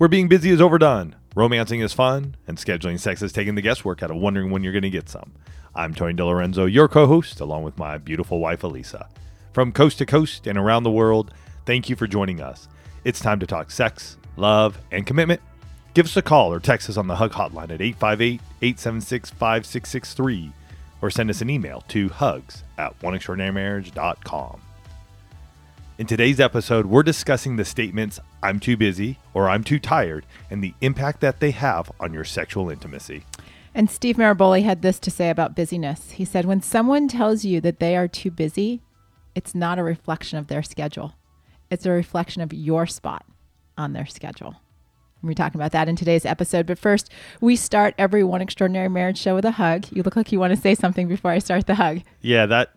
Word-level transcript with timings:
Where 0.00 0.08
being 0.08 0.28
busy 0.28 0.48
is 0.48 0.62
overdone, 0.62 1.14
romancing 1.34 1.80
is 1.80 1.92
fun, 1.92 2.34
and 2.48 2.56
scheduling 2.56 2.98
sex 2.98 3.20
is 3.20 3.34
taking 3.34 3.54
the 3.54 3.60
guesswork 3.60 4.02
out 4.02 4.10
of 4.10 4.16
wondering 4.16 4.50
when 4.50 4.64
you're 4.64 4.72
going 4.72 4.80
to 4.80 4.88
get 4.88 5.10
some. 5.10 5.32
I'm 5.74 5.92
Tony 5.92 6.14
DiLorenzo, 6.14 6.72
your 6.72 6.88
co 6.88 7.06
host, 7.06 7.38
along 7.38 7.64
with 7.64 7.76
my 7.76 7.98
beautiful 7.98 8.40
wife, 8.40 8.62
Elisa. 8.62 9.10
From 9.52 9.72
coast 9.72 9.98
to 9.98 10.06
coast 10.06 10.46
and 10.46 10.56
around 10.56 10.84
the 10.84 10.90
world, 10.90 11.34
thank 11.66 11.90
you 11.90 11.96
for 11.96 12.06
joining 12.06 12.40
us. 12.40 12.66
It's 13.04 13.20
time 13.20 13.40
to 13.40 13.46
talk 13.46 13.70
sex, 13.70 14.16
love, 14.38 14.78
and 14.90 15.06
commitment. 15.06 15.42
Give 15.92 16.06
us 16.06 16.16
a 16.16 16.22
call 16.22 16.50
or 16.50 16.60
text 16.60 16.88
us 16.88 16.96
on 16.96 17.06
the 17.06 17.16
Hug 17.16 17.32
Hotline 17.32 17.70
at 17.70 17.82
858 17.82 18.40
876 18.62 19.28
5663 19.28 20.52
or 21.02 21.10
send 21.10 21.28
us 21.28 21.42
an 21.42 21.50
email 21.50 21.84
to 21.88 22.08
hugs 22.08 22.64
at 22.78 22.98
oneextraordinarymarriage.com. 23.00 24.62
In 26.00 26.06
today's 26.06 26.40
episode, 26.40 26.86
we're 26.86 27.02
discussing 27.02 27.56
the 27.56 27.64
statements 27.66 28.18
I'm 28.42 28.58
too 28.58 28.78
busy 28.78 29.18
or 29.34 29.50
I'm 29.50 29.62
too 29.62 29.78
tired 29.78 30.24
and 30.48 30.64
the 30.64 30.72
impact 30.80 31.20
that 31.20 31.40
they 31.40 31.50
have 31.50 31.92
on 32.00 32.14
your 32.14 32.24
sexual 32.24 32.70
intimacy. 32.70 33.24
And 33.74 33.90
Steve 33.90 34.16
Maraboli 34.16 34.62
had 34.62 34.80
this 34.80 34.98
to 35.00 35.10
say 35.10 35.28
about 35.28 35.54
busyness. 35.54 36.12
He 36.12 36.24
said, 36.24 36.46
When 36.46 36.62
someone 36.62 37.06
tells 37.06 37.44
you 37.44 37.60
that 37.60 37.80
they 37.80 37.98
are 37.98 38.08
too 38.08 38.30
busy, 38.30 38.80
it's 39.34 39.54
not 39.54 39.78
a 39.78 39.82
reflection 39.82 40.38
of 40.38 40.46
their 40.46 40.62
schedule, 40.62 41.16
it's 41.70 41.84
a 41.84 41.90
reflection 41.90 42.40
of 42.40 42.54
your 42.54 42.86
spot 42.86 43.26
on 43.76 43.92
their 43.92 44.06
schedule. 44.06 44.56
We're 45.22 45.34
talking 45.34 45.60
about 45.60 45.72
that 45.72 45.86
in 45.86 45.96
today's 45.96 46.24
episode. 46.24 46.64
But 46.64 46.78
first, 46.78 47.10
we 47.42 47.56
start 47.56 47.94
every 47.98 48.24
One 48.24 48.40
Extraordinary 48.40 48.88
Marriage 48.88 49.18
show 49.18 49.34
with 49.34 49.44
a 49.44 49.50
hug. 49.50 49.84
You 49.92 50.02
look 50.02 50.16
like 50.16 50.32
you 50.32 50.40
want 50.40 50.54
to 50.54 50.60
say 50.62 50.74
something 50.74 51.08
before 51.08 51.30
I 51.30 51.40
start 51.40 51.66
the 51.66 51.74
hug. 51.74 52.00
Yeah, 52.22 52.46
that 52.46 52.70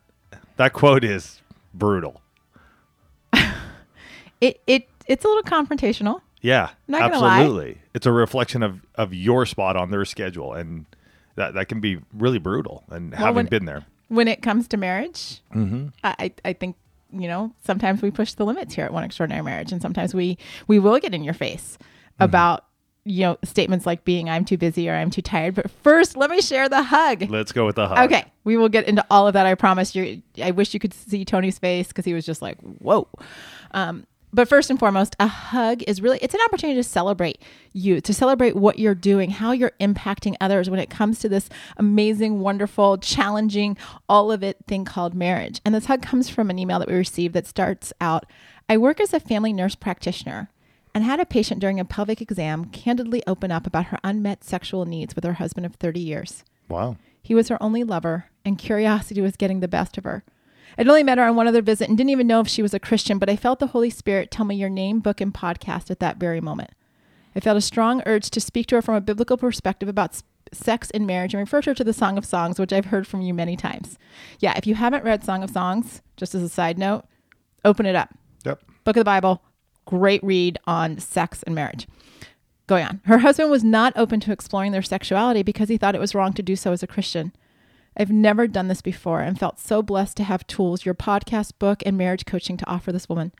that 0.57 0.73
quote 0.73 1.05
is 1.05 1.41
brutal. 1.73 2.19
It 4.47 4.61
it 4.67 4.89
it's 5.07 5.25
a 5.25 5.27
little 5.27 5.43
confrontational. 5.43 6.21
Yeah, 6.41 6.71
Not 6.87 7.01
absolutely. 7.03 7.77
It's 7.93 8.05
a 8.05 8.11
reflection 8.11 8.63
of 8.63 8.81
of 8.95 9.13
your 9.13 9.45
spot 9.45 9.75
on 9.77 9.91
their 9.91 10.03
schedule, 10.05 10.53
and 10.53 10.85
that 11.35 11.53
that 11.53 11.67
can 11.69 11.79
be 11.79 11.99
really 12.13 12.39
brutal. 12.39 12.83
And 12.89 13.13
having 13.13 13.35
when- 13.35 13.45
been 13.47 13.65
there, 13.65 13.85
When 14.09 14.27
it 14.27 14.41
comes 14.41 14.67
to 14.69 14.77
marriage, 14.77 15.41
I, 15.53 15.75
I 16.03 16.31
I 16.43 16.53
think 16.53 16.75
you 17.11 17.27
know 17.27 17.53
sometimes 17.63 18.01
we 18.01 18.11
push 18.11 18.33
the 18.33 18.45
limits 18.45 18.75
here 18.75 18.83
at 18.85 18.91
One 18.93 19.03
Extraordinary 19.05 19.43
Marriage, 19.43 19.71
and 19.71 19.81
sometimes 19.81 20.13
we 20.13 20.37
we 20.67 20.79
will 20.79 20.99
get 20.99 21.13
in 21.13 21.23
your 21.23 21.33
face 21.33 21.77
about 22.19 22.65
you 23.05 23.21
know 23.21 23.37
statements 23.43 23.85
like 23.85 24.03
being 24.03 24.29
I'm 24.29 24.43
too 24.45 24.57
busy 24.57 24.89
or 24.89 24.95
I'm 24.95 25.09
too 25.11 25.21
tired. 25.21 25.55
But 25.55 25.71
first, 25.71 26.17
let 26.17 26.29
me 26.29 26.41
share 26.41 26.67
the 26.67 26.83
hug. 26.83 27.29
let's 27.29 27.53
go 27.53 27.65
with 27.65 27.75
the 27.77 27.87
hug. 27.87 28.11
Okay, 28.11 28.25
we 28.43 28.57
will 28.57 28.69
get 28.69 28.85
into 28.87 29.05
all 29.09 29.27
of 29.27 29.33
that. 29.33 29.45
I 29.45 29.55
promise 29.55 29.95
you. 29.95 30.21
I 30.43 30.51
wish 30.51 30.73
you 30.73 30.79
could 30.81 30.93
see 30.93 31.23
Tony's 31.23 31.57
face 31.57 31.87
because 31.87 32.03
he 32.05 32.13
was 32.13 32.25
just 32.25 32.41
like, 32.41 32.59
"Whoa." 32.59 33.07
Um, 33.71 34.05
but 34.33 34.47
first 34.47 34.69
and 34.69 34.79
foremost, 34.79 35.15
a 35.19 35.27
hug 35.27 35.83
is 35.87 36.01
really 36.01 36.17
it's 36.21 36.33
an 36.33 36.39
opportunity 36.45 36.79
to 36.79 36.83
celebrate 36.83 37.41
you, 37.71 38.01
to 38.01 38.13
celebrate 38.13 38.55
what 38.55 38.79
you're 38.79 38.95
doing, 38.95 39.29
how 39.29 39.51
you're 39.51 39.71
impacting 39.79 40.35
others 40.41 40.69
when 40.69 40.79
it 40.79 40.89
comes 40.89 41.19
to 41.19 41.29
this 41.29 41.49
amazing, 41.77 42.39
wonderful, 42.39 42.97
challenging, 42.97 43.77
all 44.09 44.31
of 44.31 44.43
it 44.43 44.57
thing 44.67 44.85
called 44.85 45.13
marriage. 45.13 45.61
And 45.63 45.75
this 45.75 45.85
hug 45.85 46.01
comes 46.01 46.29
from 46.29 46.49
an 46.49 46.57
email 46.57 46.79
that 46.79 46.89
we 46.89 46.95
received 46.95 47.33
that 47.35 47.47
starts 47.47 47.93
out, 48.01 48.25
I 48.67 48.77
work 48.77 48.99
as 48.99 49.13
a 49.13 49.19
family 49.19 49.53
nurse 49.53 49.75
practitioner 49.75 50.49
and 50.95 51.03
had 51.03 51.19
a 51.19 51.25
patient 51.25 51.59
during 51.59 51.79
a 51.79 51.85
pelvic 51.85 52.21
exam 52.21 52.65
candidly 52.65 53.23
open 53.27 53.51
up 53.51 53.67
about 53.67 53.85
her 53.85 53.99
unmet 54.03 54.43
sexual 54.43 54.85
needs 54.85 55.15
with 55.15 55.23
her 55.23 55.33
husband 55.33 55.65
of 55.65 55.75
30 55.75 55.99
years. 55.99 56.43
Wow. 56.69 56.97
He 57.21 57.33
was 57.33 57.49
her 57.49 57.61
only 57.61 57.83
lover, 57.83 58.25
and 58.43 58.57
curiosity 58.57 59.21
was 59.21 59.37
getting 59.37 59.59
the 59.59 59.67
best 59.67 59.97
of 59.97 60.03
her. 60.03 60.23
I'd 60.77 60.87
only 60.87 61.03
met 61.03 61.17
her 61.17 61.25
on 61.25 61.35
one 61.35 61.47
other 61.47 61.61
visit 61.61 61.87
and 61.87 61.97
didn't 61.97 62.09
even 62.09 62.27
know 62.27 62.39
if 62.39 62.47
she 62.47 62.61
was 62.61 62.73
a 62.73 62.79
Christian, 62.79 63.19
but 63.19 63.29
I 63.29 63.35
felt 63.35 63.59
the 63.59 63.67
Holy 63.67 63.89
Spirit 63.89 64.31
tell 64.31 64.45
me 64.45 64.55
your 64.55 64.69
name, 64.69 64.99
book, 64.99 65.21
and 65.21 65.33
podcast 65.33 65.91
at 65.91 65.99
that 65.99 66.17
very 66.17 66.41
moment. 66.41 66.71
I 67.35 67.39
felt 67.39 67.57
a 67.57 67.61
strong 67.61 68.01
urge 68.05 68.29
to 68.31 68.41
speak 68.41 68.67
to 68.67 68.75
her 68.75 68.81
from 68.81 68.95
a 68.95 69.01
biblical 69.01 69.37
perspective 69.37 69.89
about 69.89 70.21
sex 70.51 70.91
and 70.91 71.07
marriage 71.07 71.33
and 71.33 71.41
refer 71.41 71.61
her 71.63 71.73
to 71.73 71.83
the 71.83 71.93
Song 71.93 72.17
of 72.17 72.25
Songs, 72.25 72.59
which 72.59 72.73
I've 72.73 72.85
heard 72.85 73.07
from 73.07 73.21
you 73.21 73.33
many 73.33 73.55
times. 73.55 73.97
Yeah, 74.39 74.53
if 74.57 74.67
you 74.67 74.75
haven't 74.75 75.03
read 75.03 75.23
Song 75.23 75.43
of 75.43 75.49
Songs, 75.49 76.01
just 76.15 76.35
as 76.35 76.43
a 76.43 76.49
side 76.49 76.77
note, 76.77 77.05
open 77.65 77.85
it 77.85 77.95
up. 77.95 78.09
Yep. 78.45 78.61
Book 78.83 78.97
of 78.97 79.01
the 79.01 79.05
Bible, 79.05 79.41
great 79.85 80.23
read 80.23 80.59
on 80.65 80.99
sex 80.99 81.43
and 81.43 81.55
marriage. 81.55 81.87
Going 82.67 82.85
on. 82.85 83.01
Her 83.05 83.19
husband 83.19 83.51
was 83.51 83.63
not 83.63 83.93
open 83.95 84.19
to 84.21 84.31
exploring 84.31 84.71
their 84.71 84.81
sexuality 84.81 85.43
because 85.43 85.69
he 85.69 85.77
thought 85.77 85.95
it 85.95 86.01
was 86.01 86.15
wrong 86.15 86.33
to 86.33 86.43
do 86.43 86.55
so 86.55 86.71
as 86.71 86.81
a 86.81 86.87
Christian. 86.87 87.33
I've 87.95 88.11
never 88.11 88.47
done 88.47 88.67
this 88.67 88.81
before 88.81 89.21
and 89.21 89.39
felt 89.39 89.59
so 89.59 89.81
blessed 89.81 90.17
to 90.17 90.23
have 90.23 90.47
tools, 90.47 90.85
your 90.85 90.95
podcast, 90.95 91.53
book, 91.59 91.83
and 91.85 91.97
marriage 91.97 92.25
coaching 92.25 92.57
to 92.57 92.69
offer 92.69 92.91
this 92.91 93.09
woman. 93.09 93.31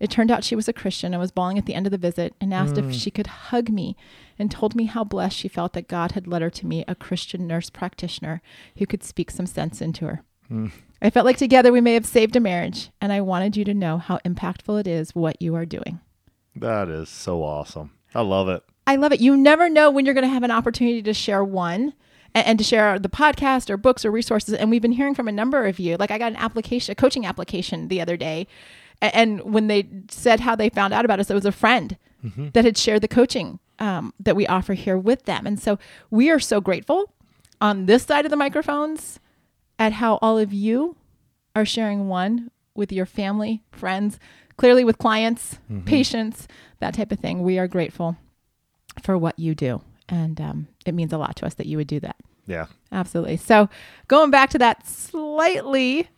It 0.00 0.10
turned 0.10 0.30
out 0.30 0.44
she 0.44 0.56
was 0.56 0.68
a 0.68 0.72
Christian 0.72 1.14
and 1.14 1.20
was 1.20 1.30
bawling 1.30 1.56
at 1.56 1.66
the 1.66 1.74
end 1.74 1.86
of 1.86 1.92
the 1.92 1.98
visit 1.98 2.34
and 2.40 2.52
asked 2.52 2.76
if 2.76 2.84
mm. 2.86 2.92
she 2.92 3.10
could 3.10 3.28
hug 3.28 3.68
me 3.70 3.96
and 4.38 4.50
told 4.50 4.74
me 4.74 4.84
how 4.84 5.04
blessed 5.04 5.36
she 5.36 5.48
felt 5.48 5.72
that 5.74 5.88
God 5.88 6.12
had 6.12 6.26
led 6.26 6.42
her 6.42 6.50
to 6.50 6.66
me, 6.66 6.84
a 6.88 6.94
Christian 6.94 7.46
nurse 7.46 7.70
practitioner 7.70 8.42
who 8.76 8.86
could 8.86 9.04
speak 9.04 9.30
some 9.30 9.46
sense 9.46 9.80
into 9.80 10.06
her. 10.06 10.22
Mm. 10.50 10.72
I 11.00 11.10
felt 11.10 11.26
like 11.26 11.36
together 11.36 11.72
we 11.72 11.80
may 11.80 11.94
have 11.94 12.06
saved 12.06 12.34
a 12.34 12.40
marriage, 12.40 12.90
and 13.00 13.12
I 13.12 13.20
wanted 13.20 13.56
you 13.56 13.64
to 13.66 13.74
know 13.74 13.98
how 13.98 14.18
impactful 14.24 14.80
it 14.80 14.86
is 14.86 15.14
what 15.14 15.40
you 15.40 15.54
are 15.54 15.66
doing. 15.66 16.00
That 16.56 16.88
is 16.88 17.08
so 17.08 17.42
awesome. 17.42 17.92
I 18.14 18.22
love 18.22 18.48
it. 18.48 18.62
I 18.86 18.96
love 18.96 19.12
it. 19.12 19.20
You 19.20 19.36
never 19.36 19.68
know 19.68 19.90
when 19.90 20.04
you're 20.04 20.14
going 20.14 20.26
to 20.26 20.32
have 20.32 20.42
an 20.42 20.50
opportunity 20.50 21.02
to 21.02 21.14
share 21.14 21.44
one 21.44 21.94
and, 22.34 22.46
and 22.46 22.58
to 22.58 22.64
share 22.64 22.98
the 22.98 23.08
podcast 23.08 23.70
or 23.70 23.76
books 23.76 24.04
or 24.04 24.10
resources. 24.10 24.54
And 24.54 24.70
we've 24.70 24.82
been 24.82 24.92
hearing 24.92 25.14
from 25.14 25.28
a 25.28 25.32
number 25.32 25.66
of 25.66 25.78
you. 25.78 25.96
Like 25.96 26.10
I 26.10 26.18
got 26.18 26.32
an 26.32 26.36
application, 26.38 26.92
a 26.92 26.94
coaching 26.94 27.24
application 27.26 27.88
the 27.88 28.00
other 28.00 28.16
day. 28.16 28.46
a- 29.02 29.14
And 29.16 29.40
when 29.42 29.66
they 29.68 29.88
said 30.10 30.40
how 30.40 30.54
they 30.56 30.68
found 30.68 30.92
out 30.94 31.04
about 31.04 31.20
us, 31.20 31.30
it 31.30 31.34
was 31.34 31.46
a 31.46 31.52
friend 31.52 31.96
that 32.54 32.64
had 32.64 32.78
shared 32.78 33.02
the 33.02 33.08
coaching 33.08 33.58
um, 33.78 34.14
that 34.18 34.34
we 34.34 34.46
offer 34.46 34.72
here 34.72 34.96
with 34.96 35.24
them. 35.26 35.46
And 35.46 35.60
so 35.60 35.78
we 36.10 36.30
are 36.30 36.40
so 36.40 36.58
grateful 36.60 37.12
on 37.60 37.84
this 37.84 38.04
side 38.04 38.24
of 38.24 38.30
the 38.30 38.36
microphones 38.36 39.20
at 39.78 39.92
how 39.94 40.18
all 40.22 40.38
of 40.38 40.50
you 40.52 40.96
are 41.54 41.66
sharing 41.66 42.08
one 42.08 42.50
with 42.74 42.90
your 42.92 43.04
family, 43.04 43.62
friends, 43.72 44.18
clearly 44.56 44.84
with 44.84 44.96
clients, 44.96 45.58
patients, 45.84 46.48
that 46.80 46.94
type 46.94 47.12
of 47.12 47.18
thing. 47.18 47.42
We 47.42 47.58
are 47.58 47.68
grateful 47.68 48.16
for 49.02 49.18
what 49.18 49.38
you 49.38 49.54
do. 49.54 49.82
And 50.08 50.40
um, 50.40 50.68
it 50.84 50.94
means 50.94 51.12
a 51.12 51.18
lot 51.18 51.36
to 51.36 51.46
us 51.46 51.54
that 51.54 51.66
you 51.66 51.76
would 51.76 51.86
do 51.86 52.00
that. 52.00 52.16
Yeah. 52.46 52.66
Absolutely. 52.92 53.36
So, 53.36 53.68
going 54.08 54.30
back 54.30 54.50
to 54.50 54.58
that 54.58 54.86
slightly 54.86 56.08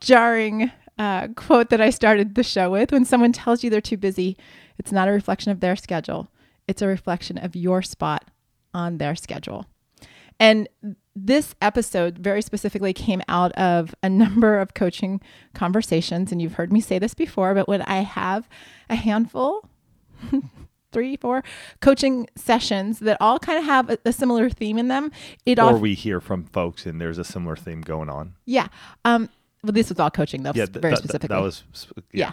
jarring 0.00 0.70
uh, 0.98 1.28
quote 1.28 1.70
that 1.70 1.80
I 1.80 1.90
started 1.90 2.34
the 2.34 2.42
show 2.42 2.70
with 2.70 2.92
when 2.92 3.04
someone 3.04 3.32
tells 3.32 3.64
you 3.64 3.70
they're 3.70 3.80
too 3.80 3.96
busy, 3.96 4.36
it's 4.78 4.92
not 4.92 5.08
a 5.08 5.12
reflection 5.12 5.50
of 5.50 5.60
their 5.60 5.76
schedule, 5.76 6.28
it's 6.68 6.82
a 6.82 6.86
reflection 6.86 7.38
of 7.38 7.56
your 7.56 7.82
spot 7.82 8.30
on 8.74 8.98
their 8.98 9.16
schedule. 9.16 9.66
And 10.38 10.68
this 11.14 11.54
episode 11.60 12.18
very 12.18 12.42
specifically 12.42 12.92
came 12.92 13.22
out 13.28 13.52
of 13.52 13.94
a 14.02 14.08
number 14.10 14.58
of 14.58 14.74
coaching 14.74 15.20
conversations. 15.54 16.32
And 16.32 16.40
you've 16.40 16.54
heard 16.54 16.72
me 16.72 16.80
say 16.80 16.98
this 16.98 17.14
before, 17.14 17.54
but 17.54 17.68
when 17.68 17.82
I 17.82 18.00
have 18.00 18.48
a 18.88 18.94
handful, 18.94 19.68
three, 20.92 21.16
four 21.16 21.42
coaching 21.80 22.26
sessions 22.36 22.98
that 23.00 23.16
all 23.20 23.38
kind 23.38 23.58
of 23.58 23.64
have 23.64 23.90
a, 23.90 23.98
a 24.04 24.12
similar 24.12 24.50
theme 24.50 24.78
in 24.78 24.88
them, 24.88 25.10
it 25.46 25.58
Or 25.58 25.62
all, 25.62 25.78
we 25.78 25.94
hear 25.94 26.20
from 26.20 26.44
folks 26.44 26.86
and 26.86 27.00
there's 27.00 27.18
a 27.18 27.24
similar 27.24 27.56
theme 27.56 27.80
going 27.80 28.08
on. 28.08 28.34
yeah. 28.46 28.68
Um, 29.04 29.28
well, 29.62 29.72
this 29.72 29.90
was 29.90 29.98
all 30.00 30.10
coaching 30.10 30.42
though, 30.42 30.52
Yeah, 30.54 30.66
th- 30.66 30.80
very 30.80 30.92
that- 30.94 30.98
specifically. 30.98 31.36
That 31.36 31.42
was 31.42 31.64
yeah. 32.12 32.32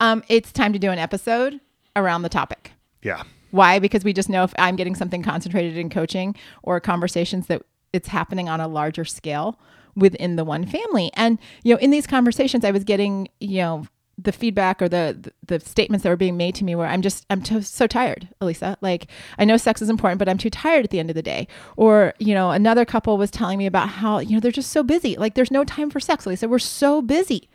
Um, 0.00 0.22
it's 0.28 0.50
time 0.52 0.72
to 0.72 0.78
do 0.78 0.90
an 0.90 0.98
episode 0.98 1.60
around 1.94 2.22
the 2.22 2.28
topic. 2.28 2.72
Yeah. 3.02 3.22
Why? 3.52 3.78
Because 3.78 4.02
we 4.02 4.12
just 4.12 4.28
know 4.28 4.42
if 4.42 4.52
I'm 4.58 4.74
getting 4.74 4.96
something 4.96 5.22
concentrated 5.22 5.76
in 5.76 5.88
coaching 5.88 6.34
or 6.64 6.80
conversations 6.80 7.46
that 7.46 7.62
it's 7.92 8.08
happening 8.08 8.48
on 8.48 8.60
a 8.60 8.66
larger 8.66 9.04
scale 9.04 9.56
within 9.94 10.34
the 10.34 10.42
one 10.44 10.66
family. 10.66 11.12
And 11.14 11.38
you 11.62 11.72
know, 11.74 11.78
in 11.78 11.90
these 11.92 12.08
conversations, 12.08 12.64
I 12.64 12.72
was 12.72 12.82
getting 12.82 13.28
you 13.38 13.58
know 13.58 13.86
the 14.16 14.32
feedback 14.32 14.80
or 14.80 14.88
the 14.88 15.32
the, 15.46 15.60
statements 15.60 16.02
that 16.02 16.08
were 16.08 16.16
being 16.16 16.36
made 16.36 16.54
to 16.56 16.64
me 16.64 16.74
where 16.74 16.86
I'm 16.86 17.02
just 17.02 17.26
I'm 17.30 17.42
to, 17.42 17.62
so 17.62 17.86
tired, 17.86 18.28
Elisa. 18.40 18.76
Like 18.80 19.08
I 19.38 19.44
know 19.44 19.56
sex 19.56 19.82
is 19.82 19.90
important, 19.90 20.18
but 20.18 20.28
I'm 20.28 20.38
too 20.38 20.50
tired 20.50 20.84
at 20.84 20.90
the 20.90 20.98
end 20.98 21.10
of 21.10 21.16
the 21.16 21.22
day. 21.22 21.48
Or 21.76 22.14
you 22.18 22.34
know, 22.34 22.50
another 22.50 22.84
couple 22.84 23.16
was 23.18 23.30
telling 23.30 23.58
me 23.58 23.66
about 23.66 23.88
how 23.88 24.18
you 24.18 24.34
know 24.34 24.40
they're 24.40 24.52
just 24.52 24.70
so 24.70 24.82
busy. 24.82 25.16
Like 25.16 25.34
there's 25.34 25.50
no 25.50 25.64
time 25.64 25.90
for 25.90 26.00
sex, 26.00 26.26
Elisa. 26.26 26.48
We're 26.48 26.58
so 26.58 27.02
busy. 27.02 27.48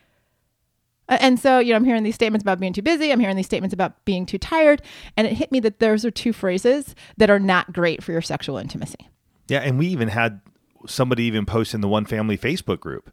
And 1.10 1.40
so, 1.40 1.58
you 1.58 1.72
know, 1.72 1.78
I'm 1.78 1.86
hearing 1.86 2.04
these 2.04 2.14
statements 2.14 2.44
about 2.44 2.60
being 2.60 2.72
too 2.72 2.84
busy. 2.84 3.12
I'm 3.12 3.20
hearing 3.20 3.36
these 3.36 3.48
statements 3.48 3.74
about 3.74 4.06
being 4.06 4.28
too 4.28 4.38
tired. 4.38 4.84
And 5.18 5.26
it 5.26 5.34
hit 5.34 5.52
me 5.52 5.60
that 5.62 5.80
those 5.80 6.06
are 6.06 6.12
two 6.12 6.34
phrases 6.34 6.94
that 7.18 7.32
are 7.32 7.40
not 7.40 7.74
great 7.74 8.04
for 8.04 8.12
your 8.12 8.22
sexual 8.22 8.58
intimacy. 8.58 9.10
Yeah, 9.48 9.62
and 9.62 9.80
we 9.80 9.88
even 9.88 10.10
had 10.10 10.40
somebody 10.86 11.24
even 11.24 11.46
post 11.46 11.74
in 11.74 11.82
the 11.82 11.88
One 11.88 12.06
Family 12.06 12.38
Facebook 12.38 12.80
group 12.80 13.12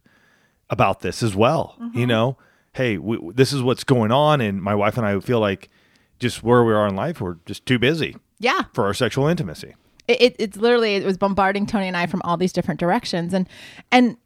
about 0.69 0.99
this 0.99 1.23
as 1.23 1.35
well. 1.35 1.75
You 1.79 1.85
mm-hmm. 1.85 2.05
know, 2.05 2.37
hey, 2.77 2.95
w 2.95 3.31
this 3.33 3.51
is 3.53 3.61
what's 3.61 3.83
going 3.83 4.11
on, 4.11 4.41
and 4.41 4.61
my 4.61 4.75
wife 4.75 4.97
and 4.97 5.05
I 5.05 5.19
feel 5.19 5.39
like 5.39 5.69
just 6.19 6.43
where 6.43 6.63
we 6.63 6.73
are 6.73 6.87
in 6.87 6.95
life, 6.95 7.21
we're 7.21 7.37
just 7.45 7.65
too 7.65 7.77
busy 7.79 8.15
Yeah. 8.39 8.61
for 8.73 8.85
our 8.85 8.93
sexual 8.93 9.27
intimacy. 9.27 9.75
it, 10.07 10.21
it, 10.21 10.35
it's 10.39 10.57
literally 10.57 10.95
it 10.95 11.05
was 11.05 11.17
bombarding 11.17 11.65
Tony 11.67 11.87
and 11.87 11.97
I 11.97 12.05
from 12.07 12.21
all 12.23 12.37
these 12.37 12.53
different 12.53 12.79
directions 12.79 13.33
and 13.33 13.47
and 13.91 14.17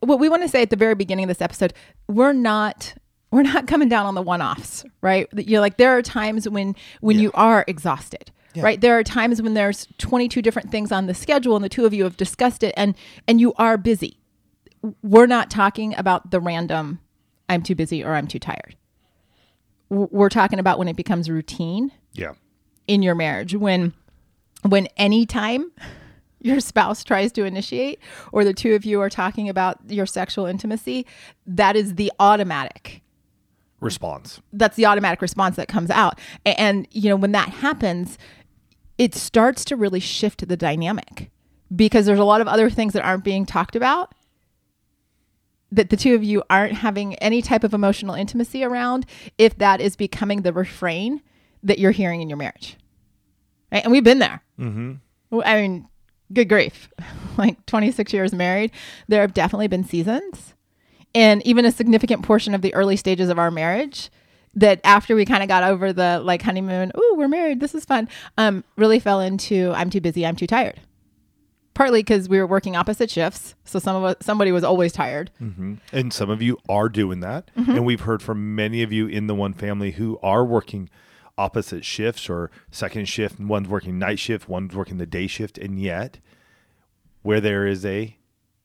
what 0.00 0.18
we 0.20 0.28
want 0.28 0.42
to 0.42 0.48
say 0.48 0.62
at 0.62 0.70
the 0.70 0.76
very 0.76 0.94
beginning 0.94 1.24
of 1.24 1.28
this 1.28 1.40
episode 1.40 1.72
we're 2.08 2.32
not 2.34 2.94
we're 3.30 3.42
not 3.54 3.66
coming 3.66 3.88
down 3.88 4.04
on 4.06 4.14
the 4.14 4.22
one-offs 4.22 4.84
right? 5.00 5.26
You're 5.36 5.60
like 5.60 5.76
there 5.78 5.96
are 5.96 6.02
times 6.02 6.48
when 6.48 6.74
when 7.00 7.18
you 7.18 7.30
are 7.34 7.64
exhausted 7.66 8.30
right? 8.56 8.78
There 8.82 8.98
are 8.98 9.02
times 9.02 9.40
when 9.40 9.54
there's 9.54 9.88
22 9.96 10.42
different 10.42 10.70
things 10.70 10.92
on 10.92 11.06
the 11.06 11.14
schedule 11.14 11.56
and 11.56 11.64
the 11.64 11.70
two 11.70 11.86
of 11.86 11.94
you 11.94 12.04
have 12.04 12.16
discussed 12.18 12.62
it 12.62 12.74
and 12.76 12.94
and 13.26 13.40
you 13.40 13.54
are 13.56 13.78
busy. 13.78 14.18
We're 15.02 15.26
not 15.36 15.50
talking 15.50 15.94
about 15.96 16.30
the 16.30 16.40
random 16.40 16.98
i'm 17.52 17.62
too 17.62 17.74
busy 17.74 18.02
or 18.04 18.14
i'm 18.14 18.26
too 18.26 18.38
tired 18.38 18.76
we're 19.88 20.28
talking 20.30 20.58
about 20.58 20.78
when 20.78 20.88
it 20.88 20.96
becomes 20.96 21.28
routine 21.28 21.92
Yeah. 22.14 22.32
in 22.86 23.02
your 23.02 23.14
marriage 23.14 23.54
when 23.54 23.92
when 24.68 24.86
anytime 24.96 25.70
your 26.40 26.60
spouse 26.60 27.04
tries 27.04 27.30
to 27.32 27.44
initiate 27.44 28.00
or 28.32 28.42
the 28.44 28.54
two 28.54 28.74
of 28.74 28.84
you 28.84 29.00
are 29.00 29.10
talking 29.10 29.48
about 29.48 29.78
your 29.88 30.06
sexual 30.06 30.46
intimacy 30.46 31.06
that 31.46 31.76
is 31.76 31.94
the 31.96 32.10
automatic 32.18 33.00
Response. 33.80 34.40
that's 34.52 34.76
the 34.76 34.86
automatic 34.86 35.20
response 35.20 35.56
that 35.56 35.66
comes 35.68 35.90
out 35.90 36.18
and, 36.46 36.86
you 36.92 37.08
know 37.08 37.16
when 37.16 37.32
that 37.32 37.48
happens 37.48 38.16
it 38.98 39.14
starts 39.14 39.64
to 39.66 39.76
really 39.76 39.98
shift 40.00 40.46
the 40.46 40.56
dynamic 40.56 41.30
because 41.74 42.06
there's 42.06 42.18
a 42.20 42.24
lot 42.24 42.40
of 42.40 42.46
other 42.46 42.70
things 42.70 42.92
that 42.92 43.04
aren't 43.04 43.24
being 43.24 43.44
talked 43.44 43.74
about 43.74 44.14
that 45.72 45.90
the 45.90 45.96
two 45.96 46.14
of 46.14 46.22
you 46.22 46.42
aren't 46.48 46.74
having 46.74 47.14
any 47.16 47.42
type 47.42 47.64
of 47.64 47.74
emotional 47.74 48.14
intimacy 48.14 48.62
around 48.62 49.06
if 49.38 49.56
that 49.58 49.80
is 49.80 49.96
becoming 49.96 50.42
the 50.42 50.52
refrain 50.52 51.22
that 51.62 51.78
you're 51.78 51.90
hearing 51.90 52.20
in 52.20 52.28
your 52.28 52.38
marriage. 52.38 52.76
Right? 53.72 53.82
and 53.82 53.90
we've 53.90 54.04
been 54.04 54.18
there. 54.18 54.42
Mm-hmm. 54.60 55.40
i 55.44 55.60
mean 55.60 55.88
good 56.32 56.48
grief. 56.48 56.88
Like 57.38 57.64
26 57.64 58.12
years 58.12 58.34
married 58.34 58.72
there 59.08 59.22
have 59.22 59.32
definitely 59.32 59.66
been 59.66 59.84
seasons. 59.84 60.52
And 61.14 61.44
even 61.46 61.64
a 61.64 61.72
significant 61.72 62.22
portion 62.22 62.54
of 62.54 62.60
the 62.60 62.74
early 62.74 62.96
stages 62.96 63.30
of 63.30 63.38
our 63.38 63.50
marriage 63.50 64.10
that 64.54 64.78
after 64.84 65.16
we 65.16 65.24
kind 65.24 65.42
of 65.42 65.48
got 65.48 65.62
over 65.62 65.94
the 65.94 66.20
like 66.22 66.42
honeymoon 66.42 66.92
oh 66.94 67.14
we're 67.16 67.28
married 67.28 67.60
this 67.60 67.74
is 67.74 67.86
fun 67.86 68.06
um 68.36 68.62
really 68.76 68.98
fell 68.98 69.18
into 69.20 69.72
i'm 69.74 69.88
too 69.88 70.00
busy 70.00 70.26
i'm 70.26 70.36
too 70.36 70.46
tired 70.46 70.78
partly 71.74 72.00
because 72.00 72.28
we 72.28 72.38
were 72.38 72.46
working 72.46 72.76
opposite 72.76 73.10
shifts 73.10 73.54
so 73.64 73.78
some 73.78 73.96
of 73.96 74.04
us 74.04 74.16
somebody 74.20 74.52
was 74.52 74.64
always 74.64 74.92
tired 74.92 75.30
mm-hmm. 75.40 75.74
And 75.92 76.12
some 76.12 76.30
of 76.30 76.42
you 76.42 76.58
are 76.68 76.88
doing 76.88 77.20
that. 77.20 77.50
Mm-hmm. 77.56 77.70
And 77.70 77.86
we've 77.86 78.00
heard 78.00 78.22
from 78.22 78.54
many 78.54 78.82
of 78.82 78.92
you 78.92 79.06
in 79.06 79.26
the 79.26 79.34
one 79.34 79.52
family 79.52 79.92
who 79.92 80.18
are 80.22 80.44
working 80.44 80.88
opposite 81.36 81.84
shifts 81.84 82.28
or 82.28 82.50
second 82.70 83.06
shift. 83.06 83.38
and 83.38 83.48
One's 83.48 83.68
working 83.68 83.98
night 83.98 84.18
shift, 84.18 84.48
one's 84.48 84.74
working 84.74 84.98
the 84.98 85.06
day 85.06 85.26
shift. 85.26 85.58
And 85.58 85.78
yet, 85.80 86.18
where 87.22 87.40
there 87.40 87.66
is 87.66 87.84
a 87.84 88.16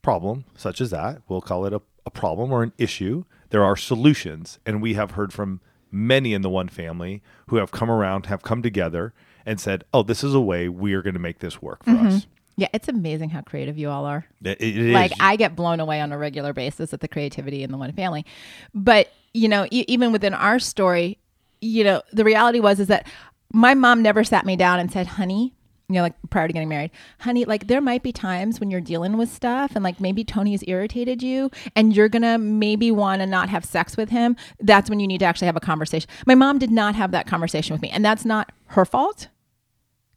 problem 0.01 0.45
such 0.56 0.81
as 0.81 0.89
that, 0.92 1.21
we'll 1.27 1.42
call 1.42 1.65
it 1.65 1.74
a, 1.74 1.81
a 2.06 2.09
problem 2.09 2.51
or 2.51 2.63
an 2.63 2.74
issue, 2.77 3.25
there 3.50 3.63
are 3.63 3.75
solutions. 3.75 4.59
And 4.65 4.81
we 4.81 4.94
have 4.94 5.12
heard 5.12 5.33
from 5.33 5.62
many 5.92 6.33
in 6.33 6.42
the 6.42 6.50
one 6.50 6.68
family 6.68 7.21
who 7.48 7.57
have 7.57 7.71
come 7.71 7.89
around, 7.89 8.27
have 8.27 8.42
come 8.42 8.62
together 8.62 9.13
and 9.45 9.59
said, 9.59 9.83
oh, 9.94 10.04
this 10.04 10.24
is 10.24 10.33
a 10.33 10.42
way 10.42 10.68
we 10.68 10.94
are 10.94 11.01
going 11.01 11.13
to 11.13 11.19
make 11.19 11.39
this 11.39 11.62
work 11.62 11.83
for 11.83 11.92
mm-hmm. 11.92 12.07
us. 12.07 12.27
Yeah 12.57 12.68
it's 12.74 12.88
amazing 12.89 13.30
how 13.30 13.42
creative 13.42 13.77
you 13.77 13.89
all 13.89 14.06
are 14.06 14.25
It- 14.44 14.59
it 14.62 14.77
is. 14.77 14.94
like 14.94 15.12
I 15.19 15.36
get 15.36 15.56
blown 15.56 15.80
away 15.80 16.01
on 16.01 16.12
a 16.12 16.18
regular 16.18 16.54
basis 16.54 16.94
at 16.94 17.00
the 17.00 17.07
creativity 17.07 17.63
in 17.63 17.71
the 17.71 17.77
one 17.77 17.92
family. 17.94 18.25
But 18.74 19.12
you 19.33 19.48
know, 19.48 19.65
e- 19.71 19.86
even 19.88 20.12
within 20.12 20.33
our 20.33 20.57
story, 20.59 21.19
you 21.62 21.83
know, 21.83 22.01
the 22.12 22.24
reality 22.24 22.59
was 22.59 22.80
is 22.80 22.88
that 22.88 23.07
my 23.54 23.74
mom 23.75 24.01
never 24.01 24.24
sat 24.24 24.45
me 24.45 24.56
down 24.56 24.80
and 24.80 24.92
said, 24.92 25.07
"Honey." 25.07 25.54
You 25.89 25.95
know, 25.95 26.01
like 26.01 26.15
prior 26.30 26.48
to 26.48 26.51
getting 26.54 26.68
married, 26.68 26.92
honey, 27.19 27.45
like 27.45 27.68
there 27.68 27.80
might 27.80 28.04
be 28.04 28.12
times 28.12 28.59
when 28.59 28.69
you're 28.69 28.81
dealing 28.81 29.15
with 29.15 29.30
stuff 29.31 29.71
and 29.74 29.86
like 29.86 30.01
maybe 30.01 30.25
Tony 30.25 30.51
has 30.51 30.62
irritated 30.68 31.24
you 31.24 31.50
and 31.77 31.95
you're 31.95 32.09
gonna 32.09 32.38
maybe 32.38 32.92
wanna 32.92 33.25
not 33.25 33.48
have 33.48 33.63
sex 33.63 33.95
with 33.95 34.09
him. 34.09 34.36
That's 34.59 34.89
when 34.89 35.00
you 35.00 35.07
need 35.07 35.19
to 35.19 35.25
actually 35.25 35.45
have 35.45 35.56
a 35.56 35.62
conversation. 35.62 36.09
My 36.25 36.36
mom 36.36 36.59
did 36.59 36.71
not 36.71 36.95
have 36.95 37.12
that 37.12 37.25
conversation 37.25 37.74
with 37.74 37.81
me, 37.81 37.89
and 37.89 38.04
that's 38.04 38.25
not 38.25 38.51
her 38.75 38.83
fault. 38.83 39.30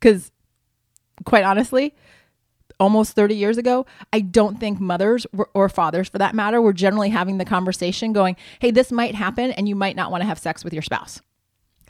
Because 0.01 0.33
quite 1.25 1.45
honestly, 1.45 1.95
almost 2.81 3.13
30 3.13 3.37
years 3.37 3.59
ago, 3.59 3.87
I 4.13 4.21
don't 4.21 4.59
think 4.59 4.81
mothers 4.81 5.27
were, 5.33 5.51
or 5.55 5.69
fathers, 5.69 6.09
for 6.09 6.19
that 6.19 6.35
matter, 6.35 6.61
were 6.61 6.73
generally 6.73 7.11
having 7.11 7.39
the 7.39 7.45
conversation 7.45 8.13
going, 8.13 8.37
hey, 8.59 8.71
this 8.71 8.91
might 8.91 9.15
happen 9.15 9.53
and 9.53 9.69
you 9.69 9.77
might 9.77 9.95
not 9.95 10.11
want 10.11 10.23
to 10.23 10.27
have 10.27 10.39
sex 10.39 10.65
with 10.65 10.73
your 10.73 10.83
spouse. 10.83 11.21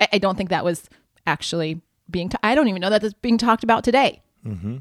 I, 0.01 0.09
I 0.15 0.19
don't 0.19 0.37
think 0.37 0.51
that 0.51 0.65
was 0.65 0.91
actually 1.27 1.81
being, 2.11 2.29
ta- 2.29 2.41
I 2.43 2.55
don't 2.55 2.69
even 2.69 2.81
know 2.81 2.91
that 2.91 3.01
that's 3.01 3.15
being 3.15 3.39
talked 3.39 3.63
about 3.63 3.85
today. 3.85 4.21
Mm-hmm. 4.45 4.79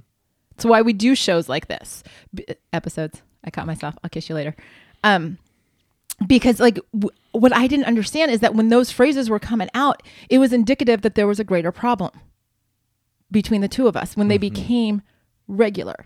That's 0.55 0.65
why 0.65 0.81
we 0.81 0.91
do 0.91 1.15
shows 1.15 1.47
like 1.47 1.67
this, 1.67 2.03
B- 2.33 2.45
episodes. 2.73 3.21
I 3.45 3.51
caught 3.51 3.67
myself. 3.67 3.95
I'll 4.03 4.09
kiss 4.09 4.27
you 4.27 4.35
later. 4.35 4.55
Um, 5.03 5.37
because 6.27 6.59
like 6.59 6.79
w- 6.93 7.15
what 7.31 7.55
I 7.55 7.67
didn't 7.67 7.85
understand 7.85 8.31
is 8.31 8.41
that 8.41 8.55
when 8.55 8.69
those 8.69 8.91
phrases 8.91 9.29
were 9.29 9.39
coming 9.39 9.69
out, 9.73 10.03
it 10.29 10.39
was 10.39 10.51
indicative 10.51 11.01
that 11.03 11.15
there 11.15 11.27
was 11.27 11.39
a 11.39 11.43
greater 11.45 11.71
problem 11.71 12.11
between 13.31 13.61
the 13.61 13.67
two 13.67 13.87
of 13.87 13.95
us 13.95 14.17
when 14.17 14.27
they 14.27 14.39
became 14.39 15.01
regular. 15.49 16.05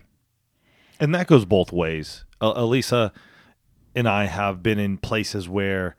and 0.98 1.14
that 1.14 1.26
goes 1.28 1.44
both 1.44 1.72
ways. 1.72 2.24
Elisa 2.40 3.12
and 3.94 4.08
I 4.08 4.24
have 4.24 4.62
been 4.62 4.78
in 4.78 4.98
places 4.98 5.48
where, 5.48 5.96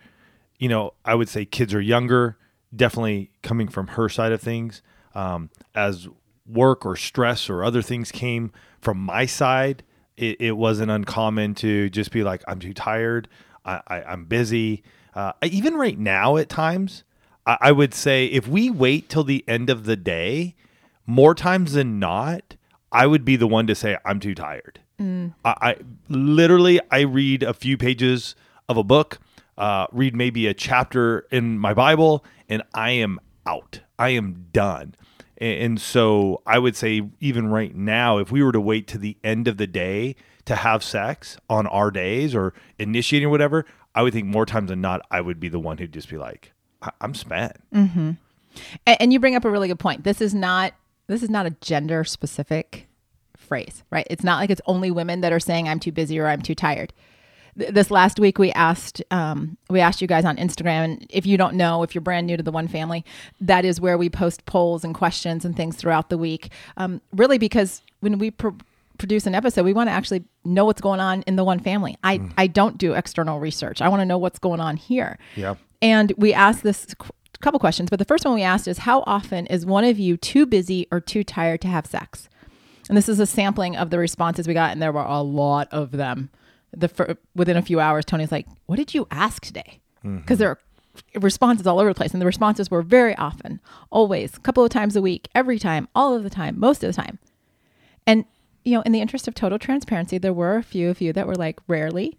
you 0.60 0.68
know, 0.68 0.94
I 1.06 1.16
would 1.16 1.30
say 1.30 1.46
kids 1.46 1.74
are 1.74 1.82
younger, 1.82 2.38
definitely 2.76 3.32
coming 3.42 3.68
from 3.68 3.88
her 3.88 4.10
side 4.10 4.32
of 4.32 4.42
things. 4.42 4.82
Um, 5.14 5.50
as 5.74 6.08
work 6.46 6.86
or 6.86 6.96
stress 6.96 7.50
or 7.50 7.64
other 7.64 7.82
things 7.82 8.12
came 8.12 8.52
from 8.82 8.98
my 8.98 9.26
side, 9.26 9.84
it, 10.18 10.40
it 10.42 10.52
wasn't 10.54 10.92
uncommon 10.92 11.56
to 11.56 11.90
just 11.90 12.12
be 12.12 12.24
like, 12.24 12.44
I'm 12.48 12.60
too 12.60 12.74
tired, 12.74 13.28
I, 13.66 14.04
I'm 14.08 14.26
busy. 14.26 14.84
Uh, 15.14 15.32
even 15.44 15.76
right 15.76 15.98
now, 15.98 16.38
at 16.38 16.50
times, 16.50 17.04
I, 17.46 17.58
I 17.62 17.72
would 17.72 17.94
say 17.94 18.26
if 18.26 18.48
we 18.48 18.70
wait 18.70 19.10
till 19.10 19.24
the 19.24 19.44
end 19.48 19.70
of 19.70 19.86
the 19.86 19.96
day, 19.96 20.56
more 21.08 21.34
times 21.34 21.74
than 21.74 21.98
not, 21.98 22.56
I 22.96 23.06
would 23.08 23.26
be 23.26 23.36
the 23.36 23.48
one 23.48 23.68
to 23.68 23.76
say 23.76 23.98
I'm 24.06 24.20
too 24.20 24.34
tired. 24.36 24.80
I, 25.00 25.26
I 25.44 25.76
literally 26.08 26.80
I 26.90 27.02
read 27.02 27.44
a 27.44 27.54
few 27.54 27.78
pages 27.78 28.36
of 28.70 28.78
a 28.78 28.84
book, 28.84 29.20
uh, 29.58 29.88
read 29.92 30.16
maybe 30.16 30.48
a 30.48 30.54
chapter 30.54 31.28
in 31.32 31.60
my 31.60 31.74
Bible, 31.74 32.24
and 32.48 32.64
I 32.74 32.92
am 32.92 33.20
out. 33.46 33.82
I 34.00 34.10
am 34.10 34.46
done. 34.54 34.96
And, 35.38 35.62
and 35.64 35.82
so 35.82 36.42
I 36.46 36.60
would 36.60 36.76
say 36.78 37.02
even 37.20 37.48
right 37.50 37.76
now, 37.76 38.18
if 38.20 38.32
we 38.32 38.42
were 38.42 38.54
to 38.54 38.62
wait 38.62 38.88
to 38.88 38.98
the 38.98 39.18
end 39.24 39.48
of 39.50 39.58
the 39.58 39.68
day 39.68 40.16
to 40.46 40.56
have 40.56 40.82
sex 40.84 41.38
on 41.50 41.68
our 41.68 41.92
days 41.92 42.34
or 42.34 42.54
initiating 42.80 43.28
or 43.28 43.32
whatever, 43.32 43.66
I 43.94 44.02
would 44.04 44.14
think 44.14 44.28
more 44.28 44.46
times 44.46 44.70
than 44.70 44.80
not 44.80 45.02
I 45.12 45.20
would 45.20 45.40
be 45.42 45.50
the 45.50 45.60
one 45.60 45.78
who'd 45.78 45.92
just 45.92 46.10
be 46.10 46.18
like, 46.18 46.54
I- 46.82 46.92
I'm 47.02 47.14
spent. 47.14 47.58
And, 48.88 48.98
and 49.02 49.12
you 49.14 49.20
bring 49.20 49.36
up 49.36 49.44
a 49.44 49.50
really 49.52 49.68
good 49.68 49.80
point. 49.80 50.04
This 50.06 50.22
is 50.22 50.34
not 50.34 50.74
this 51.08 51.24
is 51.24 51.30
not 51.30 51.46
a 51.46 51.52
gender 51.62 52.04
specific 52.04 52.88
phrase, 53.38 53.84
right? 53.92 54.08
It's 54.10 54.24
not 54.24 54.40
like 54.40 54.50
it's 54.50 54.62
only 54.66 54.92
women 54.92 55.22
that 55.22 55.32
are 55.32 55.40
saying 55.40 55.68
I'm 55.68 55.80
too 55.80 55.92
busy 55.92 56.20
or 56.20 56.28
I'm 56.28 56.42
too 56.42 56.56
tired. 56.56 56.92
Th- 57.58 57.72
This 57.72 57.92
last 57.92 58.20
week 58.20 58.38
we 58.40 58.52
asked 58.54 59.02
um, 59.12 59.58
we 59.70 59.80
asked 59.80 60.02
you 60.02 60.08
guys 60.08 60.26
on 60.26 60.38
Instagram, 60.38 60.84
and 60.86 61.06
if 61.10 61.26
you 61.26 61.38
don't 61.38 61.56
know, 61.56 61.84
if 61.84 61.94
you're 61.96 62.02
brand 62.02 62.28
new 62.28 62.38
to 62.38 62.44
the 62.44 62.52
One 62.52 62.68
Family, 62.68 63.06
that 63.40 63.66
is 63.66 63.80
where 63.80 63.98
we 63.98 64.10
post 64.10 64.46
polls 64.46 64.84
and 64.84 64.94
questions 64.96 65.46
and 65.46 65.56
things 65.56 65.76
throughout 65.76 66.10
the 66.10 66.18
week. 66.18 66.50
Um, 66.78 67.02
really, 67.14 67.38
because 67.38 67.82
when 68.02 68.18
we 68.18 68.32
pro- 68.32 68.58
produce 68.98 69.26
an 69.28 69.36
episode, 69.36 69.64
we 69.66 69.74
want 69.74 69.90
to 69.90 69.94
actually 69.94 70.24
know 70.44 70.66
what's 70.66 70.82
going 70.82 71.00
on 71.00 71.22
in 71.24 71.36
the 71.36 71.44
One 71.44 71.60
Family. 71.60 71.98
I 72.04 72.20
I 72.38 72.48
don't 72.48 72.78
do 72.78 72.94
external 72.94 73.40
research. 73.40 73.82
I 73.82 73.90
want 73.90 74.02
to 74.02 74.06
know 74.06 74.18
what's 74.18 74.40
going 74.40 74.60
on 74.60 74.76
here. 74.78 75.18
Yeah. 75.36 75.56
And 75.82 76.14
we 76.18 76.34
asked 76.34 76.64
this 76.64 76.88
couple 77.40 77.60
questions, 77.60 77.90
but 77.90 78.00
the 78.00 78.06
first 78.06 78.26
one 78.26 78.36
we 78.36 78.44
asked 78.44 78.68
is 78.68 78.80
how 78.80 79.04
often 79.06 79.46
is 79.48 79.66
one 79.66 79.84
of 79.84 80.00
you 80.00 80.18
too 80.18 80.46
busy 80.46 80.88
or 80.92 81.00
too 81.00 81.24
tired 81.24 81.62
to 81.62 81.68
have 81.68 81.86
sex? 81.86 82.30
And 82.88 82.98
this 82.98 83.10
is 83.10 83.20
a 83.20 83.26
sampling 83.26 83.76
of 83.76 83.90
the 83.90 84.00
responses 84.00 84.48
we 84.48 84.54
got, 84.54 84.72
and 84.72 84.82
there 84.82 84.92
were 84.92 85.02
a 85.02 85.22
lot 85.22 85.68
of 85.72 85.92
them. 85.92 86.30
The 86.72 86.88
fir- 86.88 87.18
within 87.36 87.58
a 87.58 87.62
few 87.62 87.80
hours, 87.80 88.06
Tony's 88.06 88.32
like, 88.32 88.48
"What 88.66 88.76
did 88.76 88.94
you 88.94 89.08
ask 89.10 89.44
today?" 89.44 89.80
Mm-hmm. 90.04 90.18
Because 90.18 90.38
there 90.38 90.50
are 90.50 90.60
responses 91.20 91.66
all 91.66 91.80
over 91.80 91.90
the 91.90 91.96
place, 91.96 92.14
and 92.14 92.22
the 92.22 92.26
responses 92.26 92.70
were 92.70 92.82
very 92.82 93.16
often, 93.16 93.60
always, 93.90 94.36
a 94.36 94.40
couple 94.40 94.64
of 94.64 94.70
times 94.70 94.96
a 94.96 95.02
week, 95.02 95.28
every 95.34 95.58
time, 95.58 95.88
all 95.96 96.14
of 96.14 96.24
the 96.24 96.30
time, 96.30 96.60
most 96.60 96.84
of 96.84 96.94
the 96.94 97.02
time. 97.02 97.18
And 98.06 98.26
you 98.64 98.74
know, 98.74 98.82
in 98.82 98.92
the 98.92 99.02
interest 99.02 99.28
of 99.28 99.36
total 99.36 99.60
transparency, 99.60 100.18
there 100.18 100.34
were 100.34 100.58
a 100.58 100.64
few 100.64 100.90
of 100.90 101.02
you 101.02 101.14
that 101.14 101.28
were 101.28 101.36
like, 101.36 101.60
"Rarely, 101.68 102.18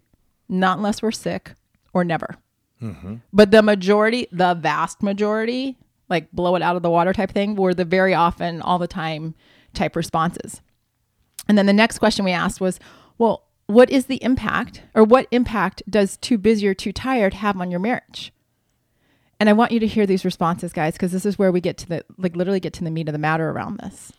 not 0.49 0.77
unless 0.77 1.01
we're 1.01 1.11
sick, 1.11 1.53
or 1.93 2.03
never." 2.03 2.35
But 3.33 3.51
the 3.51 3.61
majority, 3.61 4.27
the 4.31 4.53
vast 4.53 5.01
majority, 5.01 5.77
like 6.09 6.31
blow 6.31 6.55
it 6.55 6.61
out 6.61 6.75
of 6.75 6.83
the 6.83 6.89
water 6.89 7.13
type 7.13 7.31
thing, 7.31 7.55
were 7.55 7.73
the 7.73 7.85
very 7.85 8.13
often, 8.13 8.61
all 8.61 8.79
the 8.79 8.87
time 8.87 9.35
type 9.73 9.95
responses. 9.95 10.61
And 11.47 11.57
then 11.57 11.65
the 11.65 11.73
next 11.73 11.99
question 11.99 12.25
we 12.25 12.31
asked 12.31 12.61
was, 12.61 12.79
well, 13.17 13.43
what 13.65 13.89
is 13.89 14.05
the 14.05 14.21
impact 14.23 14.83
or 14.93 15.03
what 15.03 15.27
impact 15.31 15.83
does 15.89 16.17
too 16.17 16.37
busy 16.37 16.67
or 16.67 16.73
too 16.73 16.93
tired 16.93 17.33
have 17.35 17.59
on 17.59 17.71
your 17.71 17.79
marriage? 17.79 18.31
And 19.39 19.49
I 19.49 19.53
want 19.53 19.71
you 19.71 19.79
to 19.79 19.87
hear 19.87 20.05
these 20.05 20.25
responses, 20.25 20.73
guys, 20.73 20.93
because 20.93 21.11
this 21.11 21.25
is 21.25 21.37
where 21.37 21.51
we 21.51 21.61
get 21.61 21.77
to 21.77 21.87
the, 21.87 22.05
like, 22.17 22.35
literally 22.35 22.59
get 22.59 22.73
to 22.73 22.83
the 22.83 22.89
meat 22.89 23.07
of 23.07 23.13
the 23.13 23.19
matter 23.19 23.49
around 23.49 23.79
this. 23.79 24.11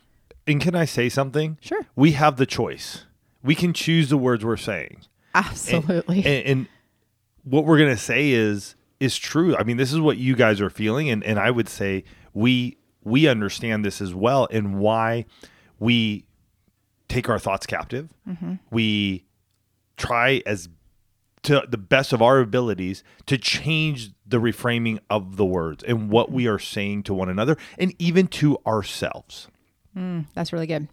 And 0.46 0.60
can 0.60 0.74
I 0.74 0.84
say 0.84 1.08
something? 1.08 1.58
Sure. 1.60 1.86
We 1.96 2.12
have 2.12 2.36
the 2.36 2.46
choice. 2.46 3.04
We 3.42 3.54
can 3.54 3.72
choose 3.72 4.10
the 4.10 4.16
words 4.16 4.44
we're 4.44 4.56
saying. 4.56 5.00
Absolutely. 5.34 6.18
And, 6.24 6.46
and 6.46 6.68
what 7.48 7.64
we're 7.64 7.78
gonna 7.78 7.96
say 7.96 8.30
is 8.30 8.76
is 9.00 9.16
true. 9.16 9.56
I 9.56 9.62
mean, 9.62 9.76
this 9.76 9.92
is 9.92 10.00
what 10.00 10.18
you 10.18 10.34
guys 10.34 10.60
are 10.60 10.70
feeling, 10.70 11.08
and, 11.08 11.22
and 11.22 11.38
I 11.38 11.50
would 11.50 11.68
say 11.68 12.04
we 12.34 12.78
we 13.04 13.28
understand 13.28 13.84
this 13.84 14.00
as 14.00 14.14
well 14.14 14.48
and 14.50 14.78
why 14.78 15.24
we 15.78 16.26
take 17.08 17.28
our 17.28 17.38
thoughts 17.38 17.66
captive. 17.66 18.10
Mm-hmm. 18.28 18.54
We 18.70 19.24
try 19.96 20.42
as 20.46 20.68
to 21.44 21.64
the 21.68 21.78
best 21.78 22.12
of 22.12 22.20
our 22.20 22.40
abilities 22.40 23.02
to 23.26 23.38
change 23.38 24.10
the 24.26 24.38
reframing 24.38 24.98
of 25.08 25.36
the 25.36 25.44
words 25.44 25.82
and 25.84 26.10
what 26.10 26.30
we 26.30 26.46
are 26.46 26.58
saying 26.58 27.04
to 27.04 27.14
one 27.14 27.28
another 27.28 27.56
and 27.78 27.94
even 27.98 28.26
to 28.26 28.58
ourselves. 28.66 29.48
Mm, 29.96 30.26
that's 30.34 30.52
really 30.52 30.66
good. 30.66 30.88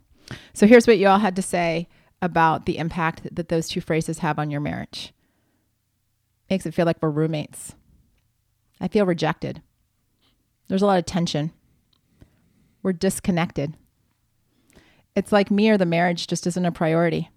So 0.53 0.67
here's 0.67 0.87
what 0.87 0.97
you 0.97 1.07
all 1.07 1.19
had 1.19 1.35
to 1.35 1.41
say 1.41 1.87
about 2.21 2.65
the 2.65 2.77
impact 2.77 3.27
that 3.35 3.49
those 3.49 3.67
two 3.67 3.81
phrases 3.81 4.19
have 4.19 4.39
on 4.39 4.49
your 4.49 4.61
marriage. 4.61 5.13
Makes 6.49 6.65
it 6.65 6.73
feel 6.73 6.85
like 6.85 7.01
we're 7.01 7.09
roommates. 7.09 7.75
I 8.79 8.87
feel 8.87 9.05
rejected. 9.05 9.61
There's 10.67 10.81
a 10.81 10.85
lot 10.85 10.99
of 10.99 11.05
tension. 11.05 11.51
We're 12.83 12.93
disconnected. 12.93 13.75
It's 15.15 15.31
like 15.31 15.49
me 15.49 15.69
or 15.69 15.77
the 15.77 15.85
marriage 15.85 16.27
just 16.27 16.45
isn't 16.45 16.65
a 16.65 16.71
priority. 16.71 17.29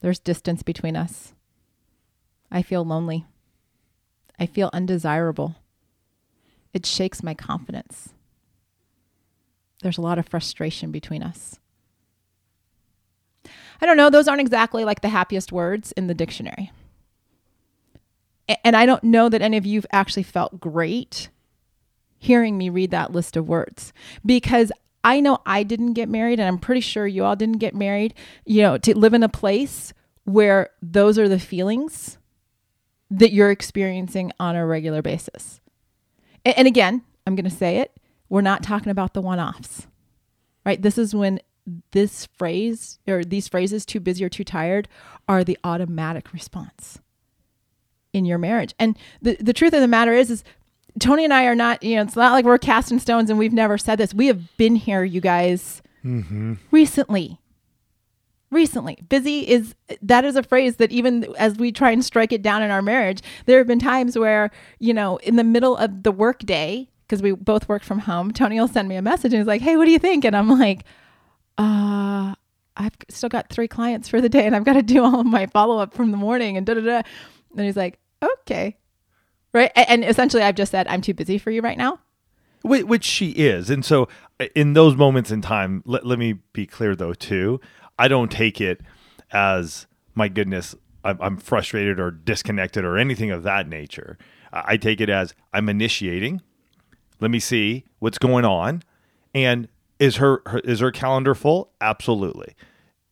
There's 0.00 0.18
distance 0.18 0.62
between 0.62 0.96
us. 0.96 1.34
I 2.50 2.62
feel 2.62 2.84
lonely. 2.84 3.26
I 4.38 4.46
feel 4.46 4.70
undesirable. 4.72 5.56
It 6.72 6.86
shakes 6.86 7.22
my 7.22 7.34
confidence. 7.34 8.10
There's 9.82 9.98
a 9.98 10.02
lot 10.02 10.18
of 10.18 10.28
frustration 10.28 10.90
between 10.90 11.22
us. 11.22 11.58
I 13.80 13.86
don't 13.86 13.96
know, 13.96 14.10
those 14.10 14.26
aren't 14.26 14.40
exactly 14.40 14.84
like 14.84 15.02
the 15.02 15.08
happiest 15.08 15.52
words 15.52 15.92
in 15.92 16.08
the 16.08 16.14
dictionary. 16.14 16.72
And 18.64 18.74
I 18.76 18.86
don't 18.86 19.04
know 19.04 19.28
that 19.28 19.42
any 19.42 19.56
of 19.56 19.66
you've 19.66 19.86
actually 19.92 20.22
felt 20.22 20.60
great 20.60 21.28
hearing 22.18 22.58
me 22.58 22.68
read 22.68 22.90
that 22.90 23.12
list 23.12 23.36
of 23.36 23.48
words 23.48 23.92
because 24.26 24.72
I 25.04 25.20
know 25.20 25.38
I 25.46 25.62
didn't 25.62 25.92
get 25.92 26.08
married 26.08 26.40
and 26.40 26.48
I'm 26.48 26.58
pretty 26.58 26.80
sure 26.80 27.06
you 27.06 27.24
all 27.24 27.36
didn't 27.36 27.58
get 27.58 27.74
married, 27.74 28.14
you 28.44 28.62
know, 28.62 28.78
to 28.78 28.98
live 28.98 29.14
in 29.14 29.22
a 29.22 29.28
place 29.28 29.92
where 30.24 30.70
those 30.82 31.18
are 31.18 31.28
the 31.28 31.38
feelings 31.38 32.18
that 33.10 33.32
you're 33.32 33.50
experiencing 33.50 34.32
on 34.40 34.56
a 34.56 34.66
regular 34.66 35.00
basis. 35.00 35.60
A- 36.44 36.58
And 36.58 36.66
again, 36.66 37.02
I'm 37.26 37.36
going 37.36 37.48
to 37.48 37.50
say 37.50 37.78
it, 37.78 37.98
we're 38.28 38.40
not 38.42 38.62
talking 38.62 38.90
about 38.90 39.14
the 39.14 39.22
one 39.22 39.38
offs, 39.40 39.86
right? 40.66 40.80
This 40.82 40.98
is 40.98 41.14
when 41.14 41.40
this 41.92 42.26
phrase 42.36 42.98
or 43.06 43.24
these 43.24 43.46
phrases, 43.48 43.86
too 43.86 44.00
busy 44.00 44.24
or 44.24 44.28
too 44.28 44.44
tired, 44.44 44.88
are 45.28 45.44
the 45.44 45.58
automatic 45.64 46.32
response 46.32 46.98
in 48.12 48.24
your 48.24 48.38
marriage. 48.38 48.74
And 48.78 48.96
the, 49.22 49.36
the 49.40 49.52
truth 49.52 49.72
of 49.72 49.80
the 49.80 49.88
matter 49.88 50.12
is, 50.12 50.30
is 50.30 50.44
Tony 50.98 51.24
and 51.24 51.32
I 51.34 51.44
are 51.44 51.54
not, 51.54 51.82
you 51.82 51.96
know, 51.96 52.02
it's 52.02 52.16
not 52.16 52.32
like 52.32 52.44
we're 52.44 52.58
casting 52.58 52.98
stones 52.98 53.30
and 53.30 53.38
we've 53.38 53.52
never 53.52 53.78
said 53.78 53.96
this. 53.98 54.14
We 54.14 54.26
have 54.28 54.56
been 54.56 54.76
here, 54.76 55.04
you 55.04 55.20
guys, 55.20 55.82
recently. 56.70 57.38
Recently, 58.50 58.96
busy 59.10 59.40
is 59.46 59.74
that 60.00 60.24
is 60.24 60.34
a 60.34 60.42
phrase 60.42 60.76
that 60.76 60.90
even 60.90 61.26
as 61.36 61.56
we 61.56 61.70
try 61.70 61.90
and 61.90 62.02
strike 62.02 62.32
it 62.32 62.40
down 62.40 62.62
in 62.62 62.70
our 62.70 62.80
marriage, 62.80 63.20
there 63.44 63.58
have 63.58 63.66
been 63.66 63.78
times 63.78 64.18
where, 64.18 64.50
you 64.78 64.94
know, 64.94 65.18
in 65.18 65.36
the 65.36 65.44
middle 65.44 65.76
of 65.76 66.02
the 66.02 66.10
workday, 66.10 66.88
because 67.06 67.20
we 67.20 67.32
both 67.32 67.68
work 67.68 67.82
from 67.82 67.98
home, 67.98 68.32
Tony 68.32 68.58
will 68.58 68.66
send 68.66 68.88
me 68.88 68.96
a 68.96 69.02
message 69.02 69.34
and 69.34 69.40
he's 69.40 69.46
like, 69.46 69.60
Hey, 69.60 69.76
what 69.76 69.84
do 69.84 69.90
you 69.90 69.98
think? 69.98 70.24
And 70.24 70.34
I'm 70.34 70.48
like, 70.58 70.84
uh, 71.58 72.34
I've 72.74 72.96
still 73.10 73.28
got 73.28 73.50
three 73.50 73.68
clients 73.68 74.08
for 74.08 74.22
the 74.22 74.30
day 74.30 74.46
and 74.46 74.56
I've 74.56 74.64
got 74.64 74.74
to 74.74 74.82
do 74.82 75.04
all 75.04 75.20
of 75.20 75.26
my 75.26 75.44
follow 75.46 75.78
up 75.78 75.92
from 75.92 76.10
the 76.10 76.16
morning 76.16 76.56
and 76.56 76.64
da 76.64 76.72
da 76.72 76.80
da. 76.80 77.02
And 77.56 77.66
he's 77.66 77.76
like, 77.76 77.98
okay. 78.22 78.76
Right. 79.52 79.70
And 79.74 80.04
essentially, 80.04 80.42
I've 80.42 80.54
just 80.54 80.70
said, 80.70 80.86
I'm 80.88 81.00
too 81.00 81.14
busy 81.14 81.38
for 81.38 81.50
you 81.50 81.62
right 81.62 81.78
now. 81.78 82.00
Which 82.64 83.04
she 83.04 83.30
is. 83.30 83.70
And 83.70 83.84
so, 83.84 84.08
in 84.54 84.74
those 84.74 84.96
moments 84.96 85.30
in 85.30 85.40
time, 85.40 85.82
let, 85.86 86.04
let 86.04 86.18
me 86.18 86.34
be 86.52 86.66
clear 86.66 86.94
though, 86.94 87.14
too. 87.14 87.60
I 87.98 88.08
don't 88.08 88.30
take 88.30 88.60
it 88.60 88.80
as, 89.32 89.86
my 90.14 90.28
goodness, 90.28 90.74
I'm, 91.04 91.38
frustrated 91.38 91.98
or 91.98 92.10
disconnected 92.10 92.84
or 92.84 92.98
anything 92.98 93.30
of 93.30 93.42
that 93.44 93.68
nature. 93.68 94.18
I 94.52 94.76
take 94.76 95.00
it 95.00 95.08
as 95.08 95.34
I'm 95.52 95.68
initiating. 95.68 96.42
Let 97.20 97.30
me 97.30 97.40
see 97.40 97.84
what's 97.98 98.18
going 98.18 98.44
on. 98.44 98.82
And 99.34 99.68
is 99.98 100.16
her, 100.16 100.42
her 100.46 100.58
is 100.60 100.80
her 100.80 100.90
calendar 100.90 101.34
full? 101.34 101.72
Absolutely. 101.80 102.54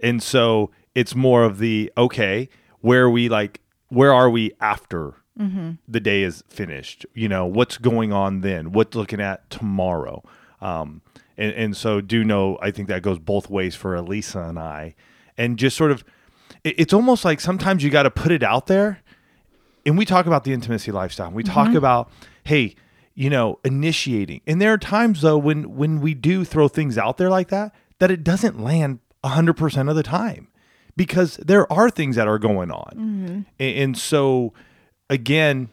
And 0.01 0.23
so 0.23 0.71
it's 0.95 1.15
more 1.15 1.45
of 1.45 1.59
the 1.59 1.93
okay, 1.97 2.49
where 2.81 3.09
we 3.09 3.29
like 3.29 3.61
where 3.89 4.13
are 4.13 4.29
we 4.31 4.53
after 4.61 5.15
the 5.87 6.01
day 6.01 6.23
is 6.23 6.43
finished? 6.49 7.05
You 7.13 7.29
know, 7.29 7.45
what's 7.45 7.77
going 7.77 8.13
on 8.13 8.41
then? 8.41 8.73
What's 8.73 8.95
looking 8.97 9.21
at 9.21 9.49
tomorrow? 9.51 10.23
Um, 10.63 11.03
and, 11.37 11.53
and 11.53 11.77
so 11.77 12.01
do 12.01 12.25
know 12.25 12.59
I 12.63 12.71
think 12.71 12.89
that 12.89 13.03
goes 13.03 13.19
both 13.19 13.51
ways 13.51 13.75
for 13.75 13.95
Elisa 13.95 14.41
and 14.41 14.59
I. 14.59 14.95
And 15.37 15.59
just 15.59 15.77
sort 15.77 15.91
of 15.91 16.05
it- 16.65 16.77
it's 16.79 16.95
almost 16.95 17.25
like 17.25 17.41
sometimes 17.41 17.85
you 17.85 17.91
got 17.91 18.05
to 18.05 18.11
put 18.11 18.33
it 18.33 18.43
out 18.43 18.67
there 18.67 19.03
and 19.85 19.99
we 19.99 20.05
talk 20.07 20.25
about 20.27 20.45
the 20.45 20.53
intimacy 20.55 20.91
lifestyle. 20.91 21.31
We 21.31 21.43
talk 21.45 21.75
about, 21.75 22.11
hey, 22.45 22.75
you 23.15 23.29
know, 23.31 23.59
initiating. 23.65 24.41
And 24.47 24.61
there 24.61 24.73
are 24.73 24.79
times 24.79 25.21
though 25.21 25.37
when 25.39 25.77
when 25.77 26.01
we 26.01 26.15
do 26.15 26.45
throw 26.47 26.69
things 26.69 26.97
out 26.97 27.19
there 27.19 27.29
like 27.29 27.49
that, 27.49 27.75
that 27.99 28.11
it 28.11 28.25
doesn't 28.25 28.59
land 28.59 29.01
hundred 29.23 29.55
percent 29.59 29.89
of 29.91 29.97
the 29.97 30.03
time 30.03 30.49
because 30.97 31.37
there 31.37 31.71
are 31.73 31.91
things 31.91 32.17
that 32.17 32.27
are 32.29 32.39
going 32.39 32.71
on. 32.71 32.93
Mm-hmm. 32.97 33.41
A- 33.61 33.83
And, 33.83 33.97
so 33.99 34.53
again, 35.11 35.69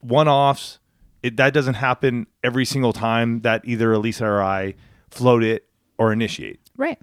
one 0.00 0.28
offs, 0.28 0.78
that 1.22 1.52
doesn't 1.54 1.74
happen 1.74 2.26
every 2.42 2.64
single 2.64 2.92
time 2.92 3.40
that 3.40 3.62
either 3.64 3.92
Elisa 3.92 4.26
or 4.26 4.42
I 4.42 4.74
float 5.10 5.42
it 5.42 5.66
or 5.98 6.12
initiate. 6.12 6.60
Right. 6.76 6.98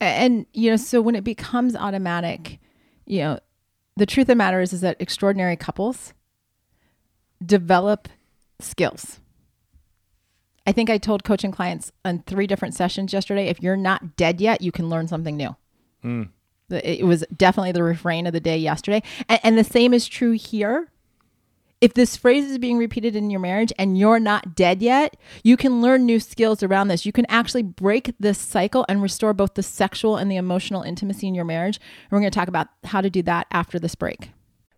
And, 0.00 0.46
you 0.52 0.70
know, 0.70 0.76
so 0.76 1.00
when 1.00 1.14
it 1.14 1.24
becomes 1.24 1.74
automatic, 1.76 2.58
you 3.04 3.20
know, 3.20 3.38
the 3.96 4.06
truth 4.06 4.24
of 4.24 4.28
the 4.28 4.34
matter 4.34 4.60
is, 4.60 4.72
is 4.72 4.80
that 4.82 4.96
extraordinary 5.00 5.56
couples 5.56 6.12
develop 7.44 8.08
skills. 8.58 9.20
I 10.66 10.72
think 10.72 10.90
I 10.90 10.98
told 10.98 11.22
coaching 11.24 11.52
clients 11.52 11.92
on 12.04 12.24
three 12.26 12.46
different 12.46 12.74
sessions 12.74 13.12
yesterday 13.12 13.46
if 13.48 13.62
you're 13.62 13.76
not 13.76 14.16
dead 14.16 14.40
yet, 14.40 14.60
you 14.60 14.72
can 14.72 14.88
learn 14.88 15.06
something 15.08 15.36
new. 15.36 15.54
The- 16.02 16.28
It 16.70 17.06
was 17.06 17.24
definitely 17.36 17.72
the 17.72 17.82
refrain 17.82 18.26
of 18.26 18.32
the 18.32 18.40
day 18.40 18.58
yesterday. 18.58 19.02
And, 19.28 19.40
and 19.42 19.58
the 19.58 19.64
same 19.64 19.94
is 19.94 20.08
true 20.08 20.32
here. 20.32 20.90
If 21.80 21.92
this 21.92 22.16
phrase 22.16 22.50
is 22.50 22.58
being 22.58 22.78
repeated 22.78 23.14
in 23.14 23.28
your 23.28 23.40
marriage 23.40 23.72
and 23.78 23.98
you're 23.98 24.18
not 24.18 24.54
dead 24.54 24.82
yet, 24.82 25.16
you 25.44 25.58
can 25.58 25.82
learn 25.82 26.06
new 26.06 26.18
skills 26.18 26.62
around 26.62 26.88
this. 26.88 27.04
You 27.04 27.12
can 27.12 27.26
actually 27.28 27.62
break 27.62 28.14
this 28.18 28.38
cycle 28.38 28.86
and 28.88 29.02
restore 29.02 29.34
both 29.34 29.54
the 29.54 29.62
sexual 29.62 30.16
and 30.16 30.30
the 30.30 30.36
emotional 30.36 30.82
intimacy 30.82 31.28
in 31.28 31.34
your 31.34 31.44
marriage. 31.44 31.76
And 31.76 32.12
we're 32.12 32.20
going 32.20 32.30
to 32.30 32.38
talk 32.38 32.48
about 32.48 32.68
how 32.84 33.02
to 33.02 33.10
do 33.10 33.22
that 33.24 33.46
after 33.50 33.78
this 33.78 33.94
break. 33.94 34.30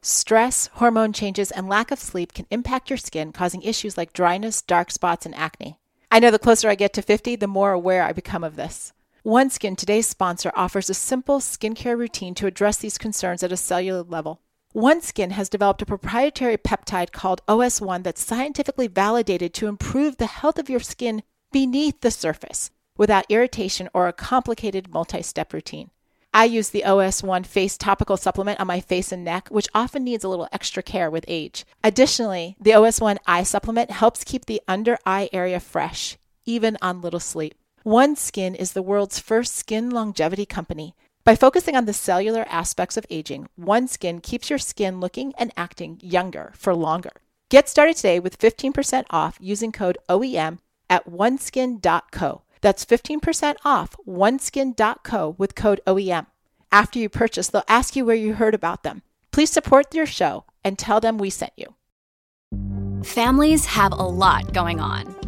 Stress, 0.02 0.68
hormone 0.74 1.12
changes, 1.12 1.50
and 1.50 1.68
lack 1.68 1.90
of 1.90 1.98
sleep 1.98 2.32
can 2.32 2.46
impact 2.50 2.90
your 2.90 2.96
skin, 2.96 3.32
causing 3.32 3.62
issues 3.62 3.96
like 3.96 4.12
dryness, 4.12 4.62
dark 4.62 4.90
spots, 4.90 5.24
and 5.24 5.34
acne. 5.34 5.78
I 6.10 6.20
know 6.20 6.30
the 6.30 6.38
closer 6.38 6.68
I 6.68 6.74
get 6.74 6.92
to 6.94 7.02
50, 7.02 7.36
the 7.36 7.46
more 7.46 7.72
aware 7.72 8.02
I 8.02 8.12
become 8.12 8.42
of 8.42 8.56
this. 8.56 8.92
OneSkin, 9.28 9.76
today's 9.76 10.06
sponsor, 10.06 10.50
offers 10.56 10.88
a 10.88 10.94
simple 10.94 11.38
skincare 11.38 11.98
routine 11.98 12.34
to 12.36 12.46
address 12.46 12.78
these 12.78 12.96
concerns 12.96 13.42
at 13.42 13.52
a 13.52 13.58
cellular 13.58 14.02
level. 14.02 14.40
OneSkin 14.74 15.32
has 15.32 15.50
developed 15.50 15.82
a 15.82 15.86
proprietary 15.86 16.56
peptide 16.56 17.12
called 17.12 17.42
OS1 17.46 18.04
that's 18.04 18.24
scientifically 18.24 18.86
validated 18.86 19.52
to 19.52 19.66
improve 19.66 20.16
the 20.16 20.24
health 20.24 20.58
of 20.58 20.70
your 20.70 20.80
skin 20.80 21.22
beneath 21.52 22.00
the 22.00 22.10
surface 22.10 22.70
without 22.96 23.26
irritation 23.28 23.90
or 23.92 24.08
a 24.08 24.14
complicated 24.14 24.90
multi 24.90 25.20
step 25.20 25.52
routine. 25.52 25.90
I 26.32 26.46
use 26.46 26.70
the 26.70 26.84
OS1 26.86 27.44
face 27.44 27.76
topical 27.76 28.16
supplement 28.16 28.60
on 28.60 28.66
my 28.66 28.80
face 28.80 29.12
and 29.12 29.24
neck, 29.24 29.48
which 29.48 29.68
often 29.74 30.04
needs 30.04 30.24
a 30.24 30.28
little 30.30 30.48
extra 30.52 30.82
care 30.82 31.10
with 31.10 31.26
age. 31.28 31.66
Additionally, 31.84 32.56
the 32.58 32.70
OS1 32.70 33.18
eye 33.26 33.42
supplement 33.42 33.90
helps 33.90 34.24
keep 34.24 34.46
the 34.46 34.62
under 34.66 34.96
eye 35.04 35.28
area 35.34 35.60
fresh, 35.60 36.16
even 36.46 36.78
on 36.80 37.02
little 37.02 37.20
sleep. 37.20 37.57
OneSkin 37.84 38.54
is 38.56 38.72
the 38.72 38.82
world's 38.82 39.18
first 39.18 39.54
skin 39.54 39.90
longevity 39.90 40.44
company. 40.46 40.94
By 41.24 41.36
focusing 41.36 41.76
on 41.76 41.84
the 41.84 41.92
cellular 41.92 42.46
aspects 42.48 42.96
of 42.96 43.06
aging, 43.10 43.48
OneSkin 43.60 44.22
keeps 44.22 44.50
your 44.50 44.58
skin 44.58 45.00
looking 45.00 45.32
and 45.38 45.52
acting 45.56 45.98
younger 46.02 46.52
for 46.56 46.74
longer. 46.74 47.12
Get 47.50 47.68
started 47.68 47.96
today 47.96 48.20
with 48.20 48.38
15% 48.38 49.04
off 49.10 49.38
using 49.40 49.72
code 49.72 49.98
OEM 50.08 50.58
at 50.90 51.06
oneskin.co. 51.06 52.42
That's 52.60 52.84
15% 52.84 53.56
off 53.64 53.96
oneskin.co 54.06 55.34
with 55.38 55.54
code 55.54 55.80
OEM. 55.86 56.26
After 56.72 56.98
you 56.98 57.08
purchase, 57.08 57.48
they'll 57.48 57.62
ask 57.68 57.96
you 57.96 58.04
where 58.04 58.16
you 58.16 58.34
heard 58.34 58.54
about 58.54 58.82
them. 58.82 59.02
Please 59.30 59.50
support 59.50 59.94
your 59.94 60.06
show 60.06 60.44
and 60.64 60.78
tell 60.78 61.00
them 61.00 61.16
we 61.16 61.30
sent 61.30 61.52
you. 61.56 61.74
Families 63.04 63.66
have 63.66 63.92
a 63.92 63.96
lot 63.96 64.52
going 64.52 64.80
on. 64.80 65.17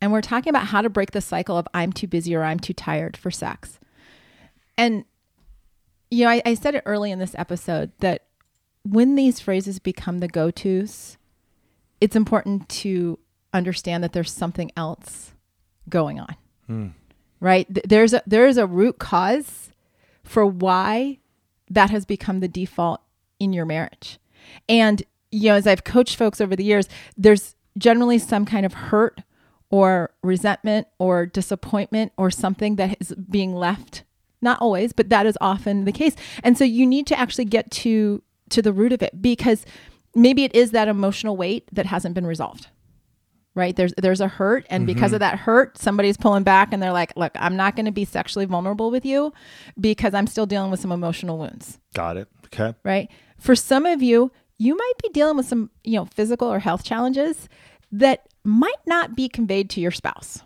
and 0.00 0.12
we're 0.12 0.20
talking 0.20 0.50
about 0.50 0.68
how 0.68 0.82
to 0.82 0.90
break 0.90 1.10
the 1.10 1.20
cycle 1.20 1.56
of 1.56 1.66
I'm 1.74 1.92
too 1.92 2.06
busy 2.06 2.34
or 2.34 2.44
I'm 2.44 2.60
too 2.60 2.72
tired 2.72 3.16
for 3.16 3.30
sex. 3.30 3.78
And, 4.76 5.04
you 6.10 6.24
know, 6.24 6.30
I, 6.30 6.42
I 6.46 6.54
said 6.54 6.74
it 6.74 6.84
early 6.86 7.10
in 7.10 7.18
this 7.18 7.34
episode 7.36 7.90
that 7.98 8.24
when 8.84 9.16
these 9.16 9.40
phrases 9.40 9.78
become 9.78 10.18
the 10.18 10.28
go 10.28 10.50
tos, 10.50 11.18
it's 12.00 12.14
important 12.14 12.68
to 12.68 13.18
understand 13.52 14.04
that 14.04 14.12
there's 14.12 14.32
something 14.32 14.70
else 14.76 15.32
going 15.88 16.20
on. 16.20 16.36
Mm. 16.70 16.92
Right? 17.40 17.66
There's 17.68 18.14
a 18.14 18.22
there 18.26 18.46
is 18.46 18.56
a 18.56 18.66
root 18.66 18.98
cause 18.98 19.70
for 20.24 20.44
why 20.44 21.18
that 21.70 21.90
has 21.90 22.04
become 22.04 22.40
the 22.40 22.48
default 22.48 23.00
in 23.38 23.52
your 23.52 23.64
marriage. 23.64 24.18
And 24.68 25.02
you 25.30 25.50
know, 25.50 25.56
as 25.56 25.66
I've 25.66 25.84
coached 25.84 26.16
folks 26.16 26.40
over 26.40 26.56
the 26.56 26.64
years, 26.64 26.88
there's 27.16 27.54
generally 27.76 28.18
some 28.18 28.44
kind 28.44 28.66
of 28.66 28.74
hurt 28.74 29.20
or 29.70 30.10
resentment 30.22 30.86
or 30.98 31.26
disappointment 31.26 32.12
or 32.16 32.30
something 32.30 32.76
that 32.76 32.96
is 33.00 33.14
being 33.30 33.54
left. 33.54 34.04
Not 34.40 34.60
always 34.60 34.92
but 34.92 35.08
that 35.10 35.26
is 35.26 35.36
often 35.40 35.84
the 35.84 35.92
case. 35.92 36.14
And 36.42 36.56
so 36.56 36.64
you 36.64 36.86
need 36.86 37.06
to 37.08 37.18
actually 37.18 37.46
get 37.46 37.70
to 37.72 38.22
to 38.50 38.62
the 38.62 38.72
root 38.72 38.92
of 38.92 39.02
it 39.02 39.20
because 39.20 39.66
maybe 40.14 40.44
it 40.44 40.54
is 40.54 40.70
that 40.70 40.88
emotional 40.88 41.36
weight 41.36 41.68
that 41.72 41.86
hasn't 41.86 42.14
been 42.14 42.26
resolved 42.26 42.68
right? 43.58 43.74
There's 43.74 43.92
there's 43.98 44.20
a 44.20 44.28
hurt 44.28 44.66
and 44.70 44.82
mm-hmm. 44.82 44.94
because 44.94 45.12
of 45.12 45.20
that 45.20 45.40
hurt 45.40 45.76
somebody's 45.76 46.16
pulling 46.16 46.44
back 46.44 46.72
and 46.72 46.82
they're 46.82 46.92
like 46.92 47.12
look 47.16 47.32
i'm 47.34 47.56
not 47.56 47.74
going 47.74 47.86
to 47.86 47.92
be 47.92 48.04
sexually 48.04 48.46
vulnerable 48.46 48.90
with 48.90 49.04
you 49.04 49.32
because 49.78 50.14
i'm 50.14 50.28
still 50.28 50.46
dealing 50.46 50.70
with 50.70 50.80
some 50.80 50.92
emotional 50.92 51.36
wounds. 51.38 51.78
Got 51.94 52.16
it. 52.16 52.28
Okay. 52.46 52.74
Right? 52.84 53.10
For 53.38 53.54
some 53.54 53.84
of 53.84 54.00
you 54.00 54.30
you 54.58 54.76
might 54.76 54.92
be 55.02 55.08
dealing 55.10 55.36
with 55.36 55.46
some 55.46 55.70
you 55.84 55.96
know 55.96 56.06
physical 56.06 56.48
or 56.48 56.60
health 56.60 56.84
challenges 56.84 57.48
that 57.90 58.27
might 58.48 58.80
not 58.86 59.14
be 59.14 59.28
conveyed 59.28 59.70
to 59.70 59.80
your 59.80 59.90
spouse. 59.90 60.42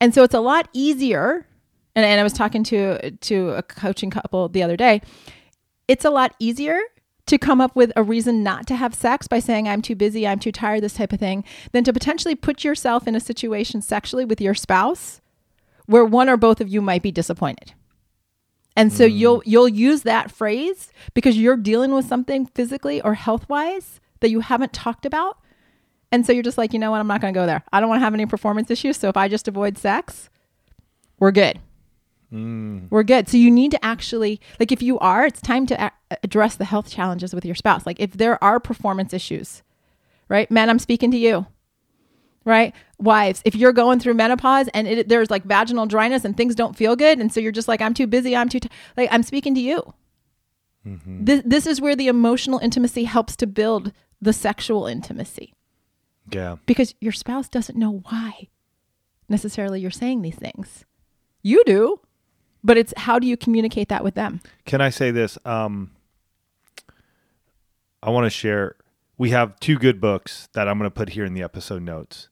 And 0.00 0.14
so 0.14 0.22
it's 0.22 0.34
a 0.34 0.40
lot 0.40 0.68
easier. 0.72 1.46
And, 1.94 2.04
and 2.04 2.20
I 2.20 2.22
was 2.22 2.32
talking 2.32 2.64
to 2.64 3.10
to 3.10 3.50
a 3.50 3.62
coaching 3.62 4.10
couple 4.10 4.48
the 4.48 4.62
other 4.62 4.76
day. 4.76 5.02
It's 5.86 6.04
a 6.04 6.10
lot 6.10 6.34
easier 6.38 6.78
to 7.26 7.38
come 7.38 7.60
up 7.60 7.76
with 7.76 7.92
a 7.94 8.02
reason 8.02 8.42
not 8.42 8.66
to 8.66 8.76
have 8.76 8.94
sex 8.94 9.28
by 9.28 9.38
saying 9.38 9.68
I'm 9.68 9.82
too 9.82 9.94
busy, 9.94 10.26
I'm 10.26 10.38
too 10.38 10.52
tired, 10.52 10.82
this 10.82 10.94
type 10.94 11.12
of 11.12 11.20
thing, 11.20 11.44
than 11.72 11.84
to 11.84 11.92
potentially 11.92 12.34
put 12.34 12.64
yourself 12.64 13.06
in 13.06 13.14
a 13.14 13.20
situation 13.20 13.82
sexually 13.82 14.24
with 14.24 14.40
your 14.40 14.54
spouse 14.54 15.20
where 15.86 16.04
one 16.04 16.28
or 16.28 16.36
both 16.36 16.60
of 16.60 16.68
you 16.68 16.80
might 16.80 17.02
be 17.02 17.12
disappointed. 17.12 17.74
And 18.76 18.92
so 18.92 19.06
mm. 19.06 19.16
you'll 19.16 19.42
you'll 19.44 19.68
use 19.68 20.02
that 20.02 20.30
phrase 20.30 20.90
because 21.14 21.36
you're 21.36 21.56
dealing 21.56 21.92
with 21.92 22.06
something 22.06 22.46
physically 22.46 23.02
or 23.02 23.14
health-wise 23.14 24.00
that 24.20 24.30
you 24.30 24.40
haven't 24.40 24.72
talked 24.72 25.04
about 25.04 25.38
and 26.12 26.26
so 26.26 26.32
you're 26.32 26.42
just 26.42 26.58
like, 26.58 26.72
you 26.72 26.78
know 26.78 26.90
what? 26.90 27.00
I'm 27.00 27.06
not 27.06 27.20
going 27.20 27.32
to 27.32 27.38
go 27.38 27.46
there. 27.46 27.62
I 27.72 27.80
don't 27.80 27.88
want 27.88 28.00
to 28.00 28.04
have 28.04 28.14
any 28.14 28.26
performance 28.26 28.70
issues. 28.70 28.96
So 28.96 29.08
if 29.08 29.16
I 29.16 29.28
just 29.28 29.48
avoid 29.48 29.78
sex, 29.78 30.28
we're 31.18 31.30
good. 31.30 31.60
Mm. 32.32 32.88
We're 32.90 33.02
good. 33.02 33.28
So 33.28 33.36
you 33.36 33.50
need 33.50 33.72
to 33.72 33.84
actually, 33.84 34.40
like, 34.58 34.72
if 34.72 34.82
you 34.82 34.98
are, 34.98 35.26
it's 35.26 35.40
time 35.40 35.66
to 35.66 35.84
a- 35.84 35.92
address 36.22 36.56
the 36.56 36.64
health 36.64 36.90
challenges 36.90 37.34
with 37.34 37.44
your 37.44 37.54
spouse. 37.54 37.86
Like, 37.86 38.00
if 38.00 38.12
there 38.12 38.42
are 38.42 38.60
performance 38.60 39.12
issues, 39.12 39.62
right? 40.28 40.50
Men, 40.50 40.70
I'm 40.70 40.78
speaking 40.78 41.10
to 41.10 41.18
you, 41.18 41.46
right? 42.44 42.72
Wives, 42.98 43.42
if 43.44 43.54
you're 43.56 43.72
going 43.72 43.98
through 43.98 44.14
menopause 44.14 44.68
and 44.74 44.86
it, 44.86 45.08
there's 45.08 45.30
like 45.30 45.44
vaginal 45.44 45.86
dryness 45.86 46.24
and 46.24 46.36
things 46.36 46.54
don't 46.54 46.76
feel 46.76 46.94
good, 46.94 47.18
and 47.18 47.32
so 47.32 47.40
you're 47.40 47.52
just 47.52 47.68
like, 47.68 47.80
I'm 47.80 47.94
too 47.94 48.06
busy, 48.06 48.36
I'm 48.36 48.48
too, 48.48 48.60
t-. 48.60 48.70
like, 48.96 49.08
I'm 49.12 49.22
speaking 49.22 49.54
to 49.56 49.60
you. 49.60 49.94
Mm-hmm. 50.86 51.24
This, 51.24 51.42
this 51.44 51.66
is 51.66 51.80
where 51.80 51.96
the 51.96 52.08
emotional 52.08 52.58
intimacy 52.60 53.04
helps 53.04 53.36
to 53.36 53.46
build 53.46 53.92
the 54.22 54.32
sexual 54.32 54.86
intimacy. 54.86 55.54
Yeah. 56.32 56.56
Because 56.66 56.94
your 57.00 57.12
spouse 57.12 57.48
doesn't 57.48 57.78
know 57.78 58.02
why 58.08 58.48
necessarily 59.28 59.80
you're 59.80 59.90
saying 59.90 60.22
these 60.22 60.36
things. 60.36 60.84
You 61.42 61.62
do, 61.64 62.00
but 62.62 62.76
it's 62.76 62.92
how 62.96 63.18
do 63.18 63.26
you 63.26 63.36
communicate 63.36 63.88
that 63.88 64.04
with 64.04 64.14
them? 64.14 64.40
Can 64.66 64.80
I 64.80 64.90
say 64.90 65.10
this? 65.10 65.38
Um, 65.46 65.92
I 68.02 68.10
want 68.10 68.26
to 68.26 68.30
share. 68.30 68.76
We 69.16 69.30
have 69.30 69.58
two 69.60 69.78
good 69.78 70.00
books 70.00 70.48
that 70.54 70.68
I'm 70.68 70.78
going 70.78 70.90
to 70.90 70.94
put 70.94 71.10
here 71.10 71.24
in 71.24 71.34
the 71.34 71.42
episode 71.42 71.82
notes 71.82 72.28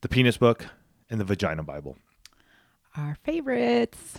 the 0.00 0.08
Penis 0.08 0.36
Book 0.36 0.66
and 1.08 1.20
the 1.20 1.24
Vagina 1.24 1.62
Bible. 1.62 1.96
Our 2.96 3.16
favorites. 3.22 4.18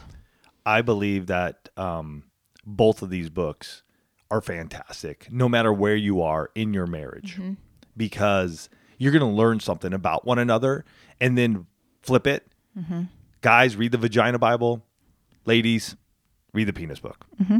I 0.65 0.81
believe 0.81 1.27
that 1.27 1.69
um, 1.75 2.23
both 2.65 3.01
of 3.01 3.09
these 3.09 3.29
books 3.29 3.83
are 4.29 4.41
fantastic, 4.41 5.27
no 5.31 5.49
matter 5.49 5.73
where 5.73 5.95
you 5.95 6.21
are 6.21 6.51
in 6.55 6.73
your 6.73 6.87
marriage, 6.87 7.33
mm-hmm. 7.33 7.53
because 7.97 8.69
you're 9.01 9.11
going 9.11 9.19
to 9.27 9.35
learn 9.35 9.59
something 9.59 9.93
about 9.93 10.25
one 10.25 10.37
another 10.37 10.85
and 11.19 11.35
then 11.35 11.65
flip 12.03 12.27
it. 12.27 12.47
Mm-hmm. 12.77 13.05
Guys, 13.41 13.75
read 13.75 13.91
the 13.91 13.97
Vagina 13.97 14.37
Bible. 14.37 14.85
Ladies, 15.43 15.95
read 16.53 16.67
the 16.67 16.73
Penis 16.73 16.99
Book. 16.99 17.25
Mm-hmm. 17.41 17.57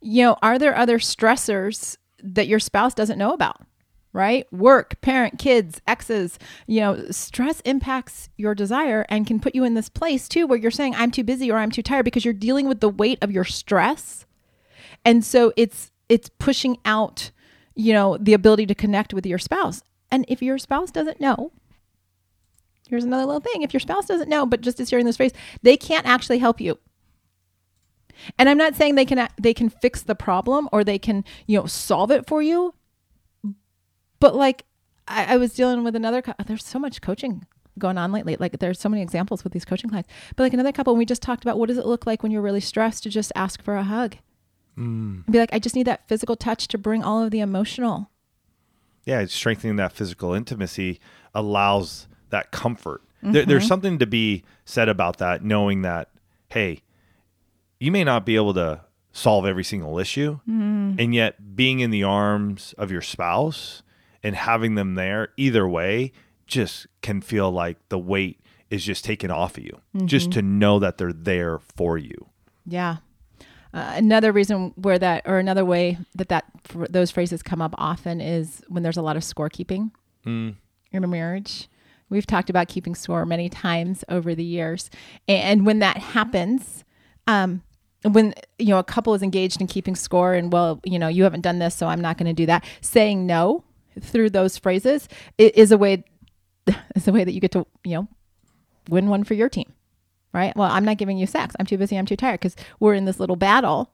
You 0.00 0.22
know, 0.22 0.36
are 0.42 0.58
there 0.58 0.74
other 0.74 0.98
stressors 0.98 1.98
that 2.22 2.46
your 2.46 2.58
spouse 2.58 2.94
doesn't 2.94 3.18
know 3.18 3.34
about? 3.34 3.66
Right? 4.14 4.50
Work, 4.50 5.02
parent, 5.02 5.38
kids, 5.38 5.82
exes, 5.86 6.38
you 6.66 6.80
know, 6.80 7.04
stress 7.10 7.60
impacts 7.66 8.30
your 8.38 8.54
desire 8.54 9.04
and 9.10 9.26
can 9.26 9.38
put 9.40 9.54
you 9.54 9.62
in 9.62 9.74
this 9.74 9.90
place 9.90 10.26
too 10.26 10.46
where 10.46 10.58
you're 10.58 10.70
saying, 10.70 10.94
I'm 10.94 11.10
too 11.10 11.22
busy 11.22 11.50
or 11.50 11.58
I'm 11.58 11.70
too 11.70 11.82
tired 11.82 12.06
because 12.06 12.24
you're 12.24 12.32
dealing 12.32 12.66
with 12.66 12.80
the 12.80 12.88
weight 12.88 13.18
of 13.20 13.30
your 13.30 13.44
stress. 13.44 14.24
And 15.04 15.22
so 15.22 15.52
it's 15.54 15.92
it's 16.08 16.30
pushing 16.38 16.78
out, 16.86 17.30
you 17.74 17.92
know, 17.92 18.16
the 18.18 18.32
ability 18.32 18.64
to 18.66 18.74
connect 18.74 19.12
with 19.12 19.26
your 19.26 19.38
spouse. 19.38 19.82
And 20.10 20.24
if 20.28 20.42
your 20.42 20.58
spouse 20.58 20.90
doesn't 20.90 21.20
know, 21.20 21.52
here's 22.88 23.04
another 23.04 23.24
little 23.24 23.40
thing. 23.40 23.62
If 23.62 23.72
your 23.72 23.80
spouse 23.80 24.06
doesn't 24.06 24.28
know, 24.28 24.46
but 24.46 24.60
just 24.60 24.80
is 24.80 24.90
hearing 24.90 25.06
this 25.06 25.16
phrase, 25.16 25.32
they 25.62 25.76
can't 25.76 26.06
actually 26.06 26.38
help 26.38 26.60
you. 26.60 26.78
And 28.38 28.48
I'm 28.48 28.58
not 28.58 28.74
saying 28.74 28.94
they 28.94 29.04
can 29.04 29.28
they 29.40 29.52
can 29.52 29.68
fix 29.68 30.02
the 30.02 30.14
problem 30.14 30.68
or 30.72 30.84
they 30.84 30.98
can 30.98 31.24
you 31.46 31.58
know 31.58 31.66
solve 31.66 32.10
it 32.10 32.26
for 32.26 32.40
you. 32.40 32.74
But 34.20 34.34
like 34.34 34.64
I, 35.06 35.34
I 35.34 35.36
was 35.36 35.54
dealing 35.54 35.84
with 35.84 35.94
another. 35.94 36.22
There's 36.46 36.64
so 36.64 36.78
much 36.78 37.00
coaching 37.00 37.46
going 37.78 37.98
on 37.98 38.12
lately. 38.12 38.36
Like 38.38 38.58
there's 38.58 38.80
so 38.80 38.88
many 38.88 39.02
examples 39.02 39.44
with 39.44 39.52
these 39.52 39.64
coaching 39.64 39.90
clients. 39.90 40.08
But 40.34 40.44
like 40.44 40.54
another 40.54 40.72
couple, 40.72 40.96
we 40.96 41.04
just 41.04 41.22
talked 41.22 41.44
about 41.44 41.58
what 41.58 41.68
does 41.68 41.78
it 41.78 41.86
look 41.86 42.06
like 42.06 42.22
when 42.22 42.32
you're 42.32 42.42
really 42.42 42.60
stressed 42.60 43.02
to 43.02 43.10
just 43.10 43.32
ask 43.34 43.62
for 43.62 43.76
a 43.76 43.84
hug. 43.84 44.16
Mm. 44.78 45.30
Be 45.30 45.38
like, 45.38 45.50
I 45.52 45.58
just 45.58 45.74
need 45.74 45.86
that 45.86 46.08
physical 46.08 46.36
touch 46.36 46.68
to 46.68 46.78
bring 46.78 47.02
all 47.02 47.22
of 47.22 47.30
the 47.30 47.40
emotional 47.40 48.10
yeah, 49.06 49.24
strengthening 49.26 49.76
that 49.76 49.92
physical 49.92 50.34
intimacy 50.34 51.00
allows 51.34 52.08
that 52.30 52.50
comfort. 52.50 53.02
Mm-hmm. 53.22 53.32
There, 53.32 53.46
there's 53.46 53.66
something 53.66 53.98
to 53.98 54.06
be 54.06 54.42
said 54.64 54.88
about 54.88 55.18
that, 55.18 55.42
knowing 55.42 55.82
that, 55.82 56.10
hey, 56.50 56.82
you 57.80 57.90
may 57.90 58.04
not 58.04 58.26
be 58.26 58.36
able 58.36 58.52
to 58.54 58.82
solve 59.12 59.46
every 59.46 59.64
single 59.64 59.98
issue, 59.98 60.40
mm. 60.46 61.00
and 61.00 61.14
yet 61.14 61.56
being 61.56 61.80
in 61.80 61.90
the 61.90 62.02
arms 62.02 62.74
of 62.76 62.90
your 62.90 63.00
spouse 63.00 63.82
and 64.22 64.34
having 64.34 64.74
them 64.74 64.94
there, 64.94 65.28
either 65.36 65.66
way, 65.66 66.12
just 66.46 66.86
can 67.00 67.20
feel 67.20 67.50
like 67.50 67.78
the 67.88 67.98
weight 67.98 68.40
is 68.68 68.84
just 68.84 69.04
taken 69.04 69.30
off 69.30 69.56
of 69.56 69.64
you. 69.64 69.80
Mm-hmm. 69.94 70.06
Just 70.06 70.32
to 70.32 70.42
know 70.42 70.78
that 70.80 70.98
they're 70.98 71.12
there 71.12 71.58
for 71.58 71.96
you. 71.96 72.26
Yeah. 72.66 72.96
Uh, 73.76 73.92
another 73.96 74.32
reason 74.32 74.72
where 74.76 74.98
that, 74.98 75.22
or 75.26 75.38
another 75.38 75.62
way 75.62 75.98
that 76.14 76.30
that 76.30 76.46
those 76.88 77.10
phrases 77.10 77.42
come 77.42 77.60
up 77.60 77.74
often 77.76 78.22
is 78.22 78.62
when 78.68 78.82
there's 78.82 78.96
a 78.96 79.02
lot 79.02 79.18
of 79.18 79.22
scorekeeping 79.22 79.90
mm. 80.24 80.54
in 80.92 81.04
a 81.04 81.06
marriage. 81.06 81.68
We've 82.08 82.26
talked 82.26 82.48
about 82.48 82.68
keeping 82.68 82.94
score 82.94 83.26
many 83.26 83.50
times 83.50 84.02
over 84.08 84.34
the 84.34 84.44
years, 84.44 84.88
and 85.28 85.66
when 85.66 85.80
that 85.80 85.98
happens, 85.98 86.84
um, 87.26 87.62
when 88.02 88.32
you 88.58 88.68
know 88.68 88.78
a 88.78 88.84
couple 88.84 89.12
is 89.12 89.22
engaged 89.22 89.60
in 89.60 89.66
keeping 89.66 89.94
score 89.94 90.32
and 90.32 90.50
well 90.52 90.80
you 90.84 90.98
know 90.98 91.08
you 91.08 91.24
haven't 91.24 91.40
done 91.40 91.58
this 91.58 91.74
so 91.74 91.86
i'm 91.86 92.00
not 92.00 92.16
going 92.16 92.26
to 92.26 92.32
do 92.32 92.46
that 92.46 92.64
saying 92.80 93.26
no 93.26 93.64
through 94.00 94.30
those 94.30 94.56
phrases 94.58 95.08
is 95.38 95.72
a 95.72 95.78
way 95.78 96.04
is 96.94 97.08
a 97.08 97.12
way 97.12 97.24
that 97.24 97.32
you 97.32 97.40
get 97.40 97.50
to 97.50 97.66
you 97.84 97.94
know 97.94 98.08
win 98.88 99.08
one 99.08 99.24
for 99.24 99.34
your 99.34 99.48
team 99.48 99.72
right? 100.36 100.54
Well 100.56 100.70
i'm 100.70 100.84
not 100.84 100.98
giving 100.98 101.18
you 101.18 101.26
sex. 101.26 101.54
I'm 101.58 101.66
too 101.66 101.78
busy. 101.78 101.96
I'm 101.96 102.06
too 102.06 102.16
tired 102.16 102.40
because 102.40 102.56
we're 102.78 102.94
in 102.94 103.06
this 103.06 103.18
little 103.18 103.36
battle 103.36 103.90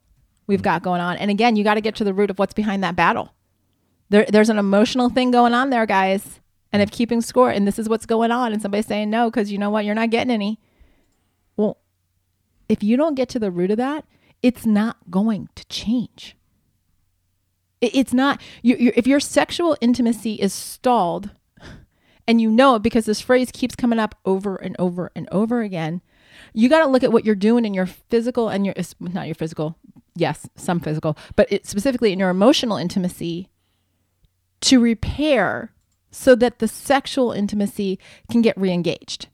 we've 0.47 0.59
mm-hmm. 0.59 0.65
got 0.65 0.83
going 0.83 1.01
on. 1.01 1.17
And 1.17 1.31
again 1.31 1.57
you 1.57 1.65
got 1.65 1.75
to 1.75 1.81
get 1.81 1.95
to 1.97 2.05
the 2.05 2.15
root 2.15 2.31
of 2.31 2.39
what's 2.39 2.55
behind 2.55 2.83
that 2.85 2.97
battle. 2.97 3.33
There, 4.11 4.27
there's 4.29 4.51
an 4.51 4.59
emotional 4.59 5.09
thing 5.09 5.31
going 5.31 5.55
on 5.55 5.71
there 5.71 5.87
guys. 5.87 6.41
And 6.73 6.83
if 6.83 6.91
mm-hmm. 6.91 6.97
keeping 6.97 7.21
score 7.21 7.51
and 7.51 7.67
this 7.67 7.79
is 7.79 7.89
what's 7.89 8.07
going 8.07 8.31
on 8.31 8.53
and 8.53 8.61
somebody's 8.61 8.87
saying 8.87 9.09
no 9.09 9.31
because 9.31 9.53
you 9.53 9.59
know 9.59 9.71
what? 9.71 9.85
You're 9.85 9.95
not 9.95 10.11
getting 10.11 10.33
any. 10.33 10.59
Well 11.57 11.79
if 12.69 12.83
you 12.83 12.97
don't 12.97 13.15
get 13.15 13.29
to 13.31 13.39
the 13.39 13.51
root 13.51 13.71
of 13.71 13.77
that, 13.77 14.05
it's 14.43 14.67
not 14.67 14.97
going 15.11 15.49
to 15.55 15.65
change. 15.67 16.37
It's 17.81 18.13
not, 18.13 18.41
you, 18.63 18.77
you, 18.77 18.93
if 18.95 19.07
your 19.07 19.21
sexual 19.21 19.77
intimacy 19.81 20.35
is 20.35 20.53
stalled, 20.53 21.31
and 22.27 22.41
you 22.41 22.51
know 22.51 22.77
it 22.77 22.83
because 22.83 23.05
this 23.07 23.21
phrase 23.21 23.51
keeps 23.53 23.75
coming 23.75 23.99
up 23.99 24.15
over 24.25 24.57
and 24.57 24.77
over 24.79 25.11
and 25.15 25.29
over 25.33 25.63
again, 25.63 26.01
you 26.53 26.69
got 26.69 26.81
to 26.81 26.87
look 26.87 27.03
at 27.03 27.13
what 27.13 27.25
you're 27.25 27.35
doing 27.35 27.65
in 27.65 27.75
your 27.75 27.87
physical 27.87 28.49
and 28.49 28.67
your, 28.67 28.75
not 29.01 29.27
your 29.27 29.35
physical, 29.35 29.77
yes, 30.15 30.49
some 30.57 30.81
physical, 30.81 31.17
but 31.37 31.51
it, 31.51 31.67
specifically 31.67 32.13
in 32.13 32.19
your 32.19 32.31
emotional 32.31 32.77
intimacy 32.77 33.49
to 34.63 34.81
repair 34.81 35.73
so 36.11 36.35
that 36.35 36.59
the 36.59 36.69
sexual 36.69 37.33
intimacy 37.33 37.99
can 38.31 38.43
get 38.43 38.57
reengaged 38.57 39.27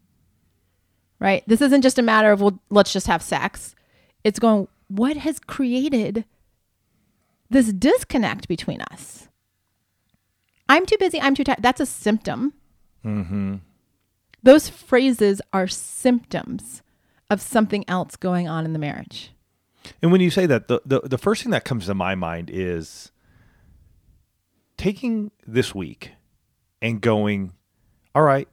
right? 1.21 1.43
This 1.47 1.61
isn't 1.61 1.83
just 1.83 1.99
a 1.99 2.03
matter 2.03 2.33
of, 2.33 2.41
well, 2.41 2.61
let's 2.71 2.93
just 2.93 3.07
have 3.07 3.23
sex. 3.23 3.75
It's 4.25 4.39
going, 4.39 4.69
what 4.89 5.17
has 5.17 5.39
created 5.39 6.25
this 7.51 7.73
disconnect 7.73 8.49
between 8.49 8.81
us? 8.83 9.29
I'm 10.69 10.87
too 10.87 10.99
busy. 10.99 11.21
I'm 11.21 11.35
too 11.35 11.45
tired. 11.45 11.63
That's 11.63 11.81
a 11.81 11.87
symptom. 11.87 12.55
Mm-hmm. 13.05 13.57
Those 14.43 14.69
phrases 14.69 15.41
are 15.53 15.67
symptoms 15.67 16.83
of 17.31 17.41
something 17.41 17.85
else 17.89 18.17
going 18.17 18.49
on 18.49 18.65
in 18.65 18.73
the 18.73 18.79
marriage. 18.79 19.33
And 20.03 20.13
when 20.13 20.21
you 20.21 20.31
say 20.31 20.47
that, 20.47 20.69
the, 20.69 20.81
the, 20.85 21.01
the 21.01 21.19
first 21.19 21.43
thing 21.43 21.51
that 21.53 21.65
comes 21.65 21.87
to 21.87 21.95
my 21.95 22.15
mind 22.15 22.51
is 22.53 23.11
taking 24.77 25.31
this 25.47 25.75
week 25.75 26.13
and 26.81 27.01
going, 27.01 27.53
all 28.15 28.23
right, 28.23 28.49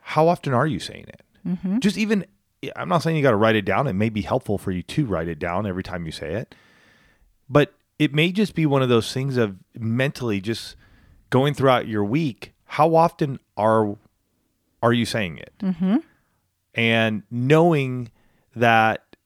how 0.00 0.28
often 0.28 0.52
are 0.52 0.66
you 0.66 0.78
saying 0.78 1.06
it? 1.08 1.22
Mm-hmm. 1.46 1.78
Just 1.78 1.96
even, 1.96 2.26
I'm 2.76 2.88
not 2.88 3.02
saying 3.02 3.16
you 3.16 3.22
got 3.22 3.30
to 3.30 3.36
write 3.36 3.56
it 3.56 3.64
down. 3.64 3.86
It 3.86 3.94
may 3.94 4.08
be 4.08 4.22
helpful 4.22 4.58
for 4.58 4.70
you 4.70 4.82
to 4.82 5.06
write 5.06 5.28
it 5.28 5.38
down 5.38 5.66
every 5.66 5.82
time 5.82 6.06
you 6.06 6.12
say 6.12 6.34
it, 6.34 6.54
but 7.48 7.74
it 7.98 8.14
may 8.14 8.32
just 8.32 8.54
be 8.54 8.66
one 8.66 8.82
of 8.82 8.88
those 8.88 9.12
things 9.12 9.36
of 9.36 9.56
mentally 9.78 10.40
just 10.40 10.76
going 11.30 11.54
throughout 11.54 11.86
your 11.86 12.04
week. 12.04 12.52
How 12.64 12.94
often 12.94 13.40
are 13.56 13.96
are 14.82 14.92
you 14.92 15.04
saying 15.04 15.38
it? 15.38 15.52
Mm-hmm. 15.60 15.96
And 16.74 17.22
knowing 17.30 18.10
that, 18.54 19.16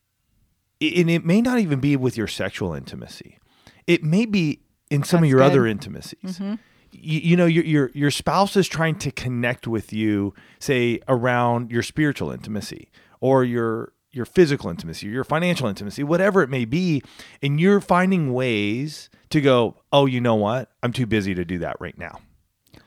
and 0.81 1.11
it 1.11 1.25
may 1.25 1.41
not 1.41 1.59
even 1.59 1.81
be 1.81 1.97
with 1.97 2.17
your 2.17 2.27
sexual 2.27 2.75
intimacy. 2.75 3.39
It 3.87 4.03
may 4.03 4.27
be 4.27 4.61
in 4.91 5.03
some 5.03 5.21
That's 5.21 5.27
of 5.27 5.31
your 5.31 5.39
good. 5.41 5.47
other 5.47 5.67
intimacies. 5.67 6.39
Mm-hmm 6.39 6.55
you, 6.95 7.21
you, 7.21 7.37
know 7.37 7.47
your, 7.47 7.65
your 7.65 7.91
your 7.95 8.11
spouse 8.11 8.57
is 8.57 8.69
trying 8.69 8.97
to 8.97 9.11
connect 9.11 9.67
with 9.67 9.93
you 9.93 10.35
say 10.59 11.01
around 11.09 11.71
your 11.71 11.83
spiritual 11.83 12.31
intimacy 12.31 12.91
or 13.21 13.45
your 13.45 13.93
your 14.13 14.25
physical 14.25 14.71
intimacy 14.71 15.09
your 15.09 15.25
financial 15.25 15.67
intimacy 15.67 16.05
whatever 16.05 16.43
it 16.43 16.49
may 16.49 16.65
be 16.65 17.03
and 17.43 17.61
you're 17.61 17.81
finding 17.81 18.33
ways 18.33 19.11
to 19.31 19.41
go 19.41 19.77
oh 19.93 20.07
you 20.07 20.21
know 20.21 20.37
what 20.37 20.71
i'm 20.83 20.93
too 20.93 21.07
busy 21.07 21.35
to 21.35 21.45
do 21.45 21.59
that 21.59 21.77
right 21.81 21.99
now 21.99 22.21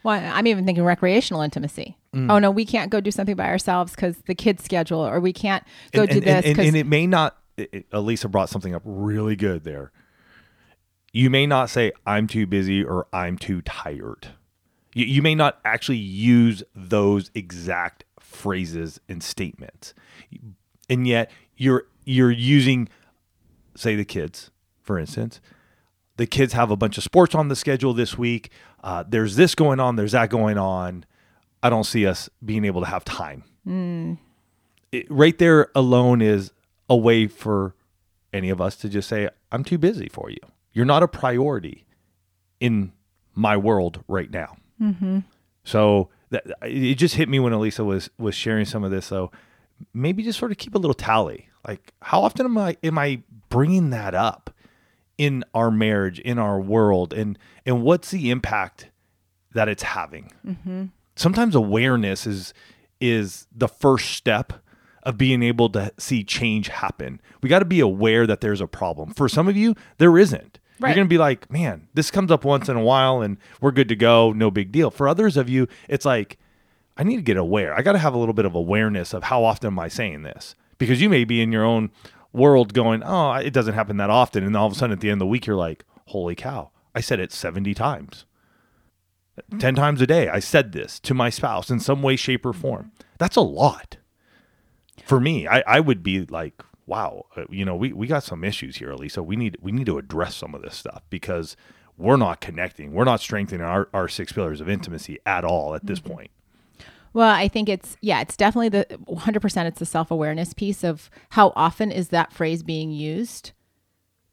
well 0.03 0.21
i'm 0.33 0.47
even 0.47 0.65
thinking 0.65 0.83
recreational 0.83 1.41
intimacy 1.41 1.97
mm. 2.17 2.31
oh 2.31 2.39
no 2.39 2.51
we 2.51 2.65
can't 2.65 2.89
go 2.89 2.99
do 2.99 3.11
something 3.11 3.35
by 3.35 3.47
ourselves 3.47 3.93
because 3.93 4.17
the 4.25 4.35
kids 4.35 4.63
schedule 4.63 4.99
or 4.99 5.19
we 5.19 5.31
can't 5.31 5.63
go 5.91 6.01
and, 6.01 6.09
do 6.09 6.17
and, 6.17 6.25
this 6.25 6.45
and, 6.45 6.59
and, 6.59 6.75
it 6.75 6.87
may 6.87 7.05
not 7.05 7.37
it, 7.57 7.85
elisa 7.91 8.27
brought 8.27 8.49
something 8.49 8.73
up 8.73 8.81
really 8.85 9.35
good 9.35 9.63
there 9.63 9.91
you 11.17 11.31
may 11.31 11.47
not 11.47 11.71
say, 11.71 11.91
I'm 12.05 12.27
too 12.27 12.45
busy 12.45 12.83
or 12.83 13.07
I'm 13.11 13.39
too 13.39 13.63
tired. 13.63 14.27
You, 14.93 15.05
you 15.05 15.21
may 15.23 15.33
not 15.33 15.59
actually 15.65 15.97
use 15.97 16.63
those 16.75 17.31
exact 17.33 18.03
phrases 18.19 18.99
and 19.09 19.23
statements. 19.23 19.95
And 20.89 21.07
yet 21.07 21.31
you're 21.55 21.87
you're 22.05 22.31
using 22.31 22.87
say 23.75 23.95
the 23.95 24.05
kids, 24.05 24.51
for 24.83 24.99
instance. 24.99 25.41
The 26.17 26.27
kids 26.27 26.53
have 26.53 26.69
a 26.69 26.75
bunch 26.75 26.97
of 26.97 27.03
sports 27.03 27.33
on 27.33 27.47
the 27.47 27.55
schedule 27.55 27.95
this 27.95 28.15
week. 28.17 28.51
Uh, 28.83 29.03
there's 29.07 29.35
this 29.35 29.55
going 29.55 29.79
on, 29.79 29.95
there's 29.95 30.11
that 30.11 30.29
going 30.29 30.59
on. 30.59 31.03
I 31.63 31.69
don't 31.69 31.85
see 31.85 32.05
us 32.05 32.29
being 32.43 32.65
able 32.65 32.81
to 32.81 32.87
have 32.87 33.03
time. 33.05 33.43
Mm. 33.67 34.17
It, 34.91 35.05
right 35.09 35.37
there 35.37 35.69
alone 35.75 36.21
is 36.21 36.51
a 36.89 36.95
way 36.95 37.27
for 37.27 37.75
any 38.33 38.49
of 38.49 38.61
us 38.61 38.75
to 38.77 38.89
just 38.89 39.09
say, 39.09 39.29
I'm 39.51 39.63
too 39.63 39.77
busy 39.77 40.09
for 40.09 40.29
you. 40.29 40.39
You're 40.73 40.85
not 40.85 41.03
a 41.03 41.07
priority 41.07 41.85
in 42.59 42.93
my 43.33 43.57
world 43.57 44.03
right 44.07 44.29
now. 44.31 44.57
Mm-hmm. 44.81 45.19
So 45.63 46.09
that, 46.29 46.45
it 46.61 46.95
just 46.95 47.15
hit 47.15 47.29
me 47.29 47.39
when 47.39 47.53
Elisa 47.53 47.83
was 47.83 48.09
was 48.17 48.35
sharing 48.35 48.65
some 48.65 48.83
of 48.83 48.91
this. 48.91 49.05
So 49.05 49.31
maybe 49.93 50.23
just 50.23 50.39
sort 50.39 50.51
of 50.51 50.57
keep 50.57 50.75
a 50.75 50.77
little 50.77 50.93
tally. 50.93 51.49
Like 51.67 51.93
how 52.01 52.21
often 52.21 52.45
am 52.45 52.57
I 52.57 52.77
am 52.83 52.97
I 52.97 53.21
bringing 53.49 53.89
that 53.91 54.13
up 54.15 54.53
in 55.17 55.43
our 55.53 55.71
marriage, 55.71 56.19
in 56.19 56.39
our 56.39 56.59
world, 56.59 57.13
and 57.13 57.37
and 57.65 57.83
what's 57.83 58.11
the 58.11 58.29
impact 58.29 58.89
that 59.53 59.67
it's 59.67 59.83
having? 59.83 60.31
Mm-hmm. 60.45 60.85
Sometimes 61.17 61.55
awareness 61.55 62.25
is 62.25 62.53
is 62.99 63.47
the 63.55 63.67
first 63.67 64.11
step 64.11 64.53
of 65.03 65.17
being 65.17 65.43
able 65.43 65.69
to 65.69 65.91
see 65.97 66.23
change 66.23 66.67
happen. 66.67 67.21
We 67.41 67.49
got 67.49 67.59
to 67.59 67.65
be 67.65 67.79
aware 67.79 68.25
that 68.27 68.41
there's 68.41 68.61
a 68.61 68.67
problem. 68.67 69.13
For 69.13 69.29
some 69.29 69.47
of 69.47 69.55
you, 69.55 69.75
there 69.99 70.17
isn't. 70.17 70.59
Right. 70.79 70.89
You're 70.89 70.95
going 70.95 71.07
to 71.07 71.09
be 71.09 71.17
like, 71.17 71.49
man, 71.51 71.87
this 71.93 72.11
comes 72.11 72.31
up 72.31 72.43
once 72.43 72.69
in 72.69 72.75
a 72.75 72.83
while 72.83 73.21
and 73.21 73.37
we're 73.61 73.71
good 73.71 73.89
to 73.89 73.95
go. 73.95 74.31
No 74.31 74.51
big 74.51 74.71
deal. 74.71 74.91
For 74.91 75.07
others 75.07 75.37
of 75.37 75.49
you, 75.49 75.67
it's 75.87 76.05
like, 76.05 76.37
I 76.97 77.03
need 77.03 77.15
to 77.15 77.21
get 77.21 77.37
aware. 77.37 77.73
I 77.73 77.81
got 77.81 77.93
to 77.93 77.99
have 77.99 78.13
a 78.13 78.17
little 78.17 78.33
bit 78.33 78.45
of 78.45 78.53
awareness 78.53 79.13
of 79.13 79.23
how 79.23 79.43
often 79.43 79.67
am 79.67 79.79
I 79.79 79.87
saying 79.87 80.23
this? 80.23 80.55
Because 80.77 81.01
you 81.01 81.09
may 81.09 81.23
be 81.23 81.41
in 81.41 81.51
your 81.51 81.63
own 81.63 81.89
world 82.33 82.73
going, 82.73 83.01
oh, 83.03 83.33
it 83.33 83.53
doesn't 83.53 83.75
happen 83.75 83.97
that 83.97 84.09
often. 84.09 84.43
And 84.43 84.55
all 84.55 84.67
of 84.67 84.73
a 84.73 84.75
sudden 84.75 84.93
at 84.93 84.99
the 84.99 85.09
end 85.09 85.21
of 85.21 85.25
the 85.25 85.27
week, 85.27 85.45
you're 85.47 85.55
like, 85.55 85.85
holy 86.07 86.35
cow, 86.35 86.71
I 86.93 87.01
said 87.01 87.19
it 87.19 87.31
70 87.31 87.73
times. 87.73 88.25
10 89.59 89.75
times 89.75 90.01
a 90.01 90.07
day, 90.07 90.29
I 90.29 90.39
said 90.39 90.71
this 90.71 90.99
to 91.01 91.13
my 91.13 91.29
spouse 91.29 91.69
in 91.69 91.79
some 91.79 92.01
way, 92.01 92.15
shape, 92.15 92.45
or 92.45 92.53
form. 92.53 92.91
That's 93.17 93.35
a 93.35 93.41
lot. 93.41 93.97
For 95.05 95.19
me, 95.19 95.47
I, 95.47 95.63
I 95.67 95.79
would 95.79 96.03
be 96.03 96.25
like, 96.25 96.61
wow, 96.85 97.25
uh, 97.35 97.43
you 97.49 97.65
know, 97.65 97.75
we, 97.75 97.93
we 97.93 98.07
got 98.07 98.23
some 98.23 98.43
issues 98.43 98.77
here, 98.77 98.91
Elisa. 98.91 99.21
We 99.21 99.35
need 99.35 99.57
we 99.61 99.71
need 99.71 99.85
to 99.85 99.97
address 99.97 100.35
some 100.35 100.55
of 100.55 100.61
this 100.61 100.75
stuff 100.75 101.03
because 101.09 101.55
we're 101.97 102.17
not 102.17 102.41
connecting. 102.41 102.93
We're 102.93 103.05
not 103.05 103.19
strengthening 103.19 103.61
our, 103.61 103.89
our 103.93 104.07
six 104.07 104.31
pillars 104.31 104.61
of 104.61 104.69
intimacy 104.69 105.19
at 105.25 105.43
all 105.43 105.75
at 105.75 105.85
this 105.85 105.99
mm-hmm. 105.99 106.13
point. 106.13 106.31
Well, 107.13 107.29
I 107.29 107.47
think 107.47 107.69
it's 107.69 107.97
yeah, 108.01 108.21
it's 108.21 108.37
definitely 108.37 108.69
the 108.69 108.85
100% 109.07 109.65
it's 109.65 109.79
the 109.79 109.85
self-awareness 109.85 110.53
piece 110.53 110.83
of 110.83 111.09
how 111.31 111.51
often 111.55 111.91
is 111.91 112.09
that 112.09 112.31
phrase 112.33 112.63
being 112.63 112.91
used? 112.91 113.51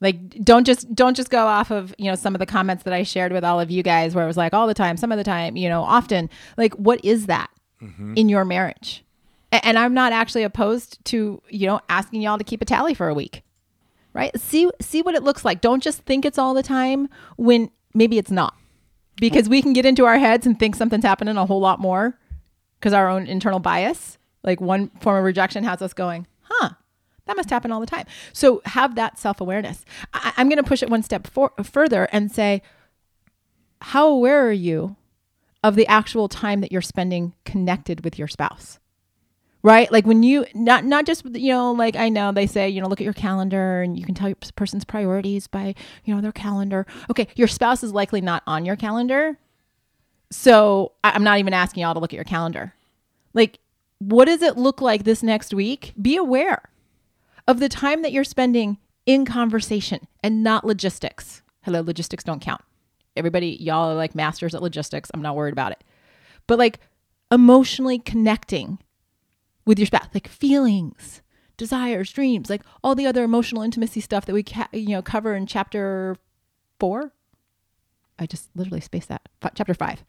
Like 0.00 0.44
don't 0.44 0.64
just 0.64 0.94
don't 0.94 1.16
just 1.16 1.30
go 1.30 1.46
off 1.46 1.70
of, 1.70 1.94
you 1.98 2.10
know, 2.10 2.14
some 2.14 2.34
of 2.34 2.38
the 2.38 2.46
comments 2.46 2.84
that 2.84 2.92
I 2.92 3.02
shared 3.02 3.32
with 3.32 3.44
all 3.44 3.60
of 3.60 3.70
you 3.70 3.82
guys 3.82 4.14
where 4.14 4.24
it 4.24 4.26
was 4.26 4.36
like 4.36 4.52
all 4.52 4.66
the 4.66 4.74
time, 4.74 4.96
some 4.96 5.12
of 5.12 5.18
the 5.18 5.24
time, 5.24 5.56
you 5.56 5.68
know, 5.68 5.82
often. 5.82 6.28
Like 6.56 6.74
what 6.74 7.04
is 7.04 7.26
that 7.26 7.50
mm-hmm. 7.82 8.14
in 8.16 8.28
your 8.28 8.44
marriage? 8.44 9.04
And 9.52 9.78
I'm 9.78 9.94
not 9.94 10.12
actually 10.12 10.42
opposed 10.42 11.02
to, 11.06 11.40
you 11.48 11.66
know, 11.66 11.80
asking 11.88 12.22
y'all 12.22 12.38
to 12.38 12.44
keep 12.44 12.60
a 12.60 12.64
tally 12.64 12.92
for 12.92 13.08
a 13.08 13.14
week. 13.14 13.42
Right? 14.12 14.38
See 14.38 14.70
see 14.80 15.02
what 15.02 15.14
it 15.14 15.22
looks 15.22 15.44
like. 15.44 15.60
Don't 15.60 15.82
just 15.82 16.02
think 16.02 16.24
it's 16.24 16.38
all 16.38 16.54
the 16.54 16.62
time 16.62 17.08
when 17.36 17.70
maybe 17.94 18.18
it's 18.18 18.30
not. 18.30 18.54
Because 19.16 19.48
we 19.48 19.62
can 19.62 19.72
get 19.72 19.86
into 19.86 20.04
our 20.06 20.18
heads 20.18 20.44
and 20.44 20.58
think 20.58 20.74
something's 20.74 21.04
happening 21.04 21.36
a 21.36 21.46
whole 21.46 21.60
lot 21.60 21.78
more 21.78 22.18
because 22.78 22.92
our 22.92 23.08
own 23.08 23.26
internal 23.26 23.60
bias, 23.60 24.18
like 24.42 24.60
one 24.60 24.90
form 25.00 25.18
of 25.18 25.24
rejection 25.24 25.62
has 25.64 25.80
us 25.80 25.94
going, 25.94 26.26
"Huh, 26.42 26.70
that 27.26 27.36
must 27.36 27.50
happen 27.50 27.72
all 27.72 27.80
the 27.80 27.86
time. 27.86 28.06
So 28.32 28.60
have 28.66 28.94
that 28.96 29.18
self 29.18 29.40
awareness. 29.40 29.84
I- 30.12 30.32
am 30.36 30.48
going 30.48 30.62
to 30.62 30.68
push 30.68 30.82
it 30.82 30.90
one 30.90 31.02
step 31.02 31.26
for- 31.26 31.52
further 31.62 32.08
and 32.12 32.30
say, 32.30 32.62
how 33.80 34.08
aware 34.08 34.46
are 34.46 34.52
you 34.52 34.96
of 35.62 35.76
the 35.76 35.86
actual 35.86 36.28
time 36.28 36.60
that 36.60 36.72
you're 36.72 36.82
spending 36.82 37.34
connected 37.44 38.04
with 38.04 38.18
your 38.18 38.28
spouse? 38.28 38.78
right 39.64 39.90
like 39.90 40.06
when 40.06 40.22
you 40.22 40.44
not 40.54 40.84
not 40.84 41.06
just 41.06 41.24
you 41.34 41.50
know 41.50 41.72
like 41.72 41.96
i 41.96 42.08
know 42.08 42.30
they 42.30 42.46
say 42.46 42.68
you 42.68 42.80
know 42.80 42.86
look 42.86 43.00
at 43.00 43.04
your 43.04 43.14
calendar 43.14 43.80
and 43.82 43.98
you 43.98 44.04
can 44.04 44.14
tell 44.14 44.28
your 44.28 44.36
person's 44.54 44.84
priorities 44.84 45.48
by 45.48 45.74
you 46.04 46.14
know 46.14 46.20
their 46.20 46.32
calendar 46.32 46.86
okay 47.10 47.26
your 47.34 47.48
spouse 47.48 47.82
is 47.82 47.92
likely 47.92 48.20
not 48.20 48.42
on 48.46 48.64
your 48.64 48.76
calendar 48.76 49.38
so 50.30 50.92
i'm 51.02 51.24
not 51.24 51.38
even 51.38 51.54
asking 51.54 51.80
y'all 51.80 51.94
to 51.94 52.00
look 52.00 52.12
at 52.12 52.16
your 52.16 52.24
calendar 52.24 52.74
like 53.32 53.58
what 53.98 54.26
does 54.26 54.42
it 54.42 54.56
look 54.58 54.80
like 54.82 55.04
this 55.04 55.22
next 55.22 55.54
week 55.54 55.94
be 56.00 56.14
aware 56.14 56.68
of 57.46 57.60
the 57.60 57.68
time 57.68 58.02
that 58.02 58.12
you're 58.12 58.24
spending 58.24 58.78
in 59.06 59.24
conversation 59.24 60.06
and 60.22 60.42
not 60.42 60.64
logistics. 60.64 61.42
Hello, 61.62 61.80
logistics 61.80 62.24
don't 62.24 62.40
count. 62.42 62.62
Everybody, 63.16 63.56
y'all 63.60 63.90
are 63.90 63.94
like 63.94 64.14
masters 64.14 64.54
at 64.54 64.62
logistics. 64.62 65.10
I'm 65.14 65.22
not 65.22 65.36
worried 65.36 65.52
about 65.52 65.72
it. 65.72 65.84
But 66.46 66.58
like 66.58 66.80
emotionally 67.30 67.98
connecting 67.98 68.78
with 69.66 69.78
your 69.78 69.86
spouse, 69.86 70.08
like 70.12 70.28
feelings, 70.28 71.22
desires, 71.56 72.12
dreams, 72.12 72.50
like 72.50 72.62
all 72.82 72.94
the 72.94 73.06
other 73.06 73.22
emotional 73.24 73.62
intimacy 73.62 74.00
stuff 74.00 74.26
that 74.26 74.32
we 74.34 74.42
ca- 74.42 74.68
you 74.72 74.88
know 74.90 75.02
cover 75.02 75.34
in 75.34 75.46
chapter 75.46 76.16
4. 76.80 77.12
I 78.18 78.26
just 78.26 78.48
literally 78.54 78.80
spaced 78.80 79.08
that. 79.08 79.28
F- 79.42 79.52
chapter 79.54 79.74
5. 79.74 80.04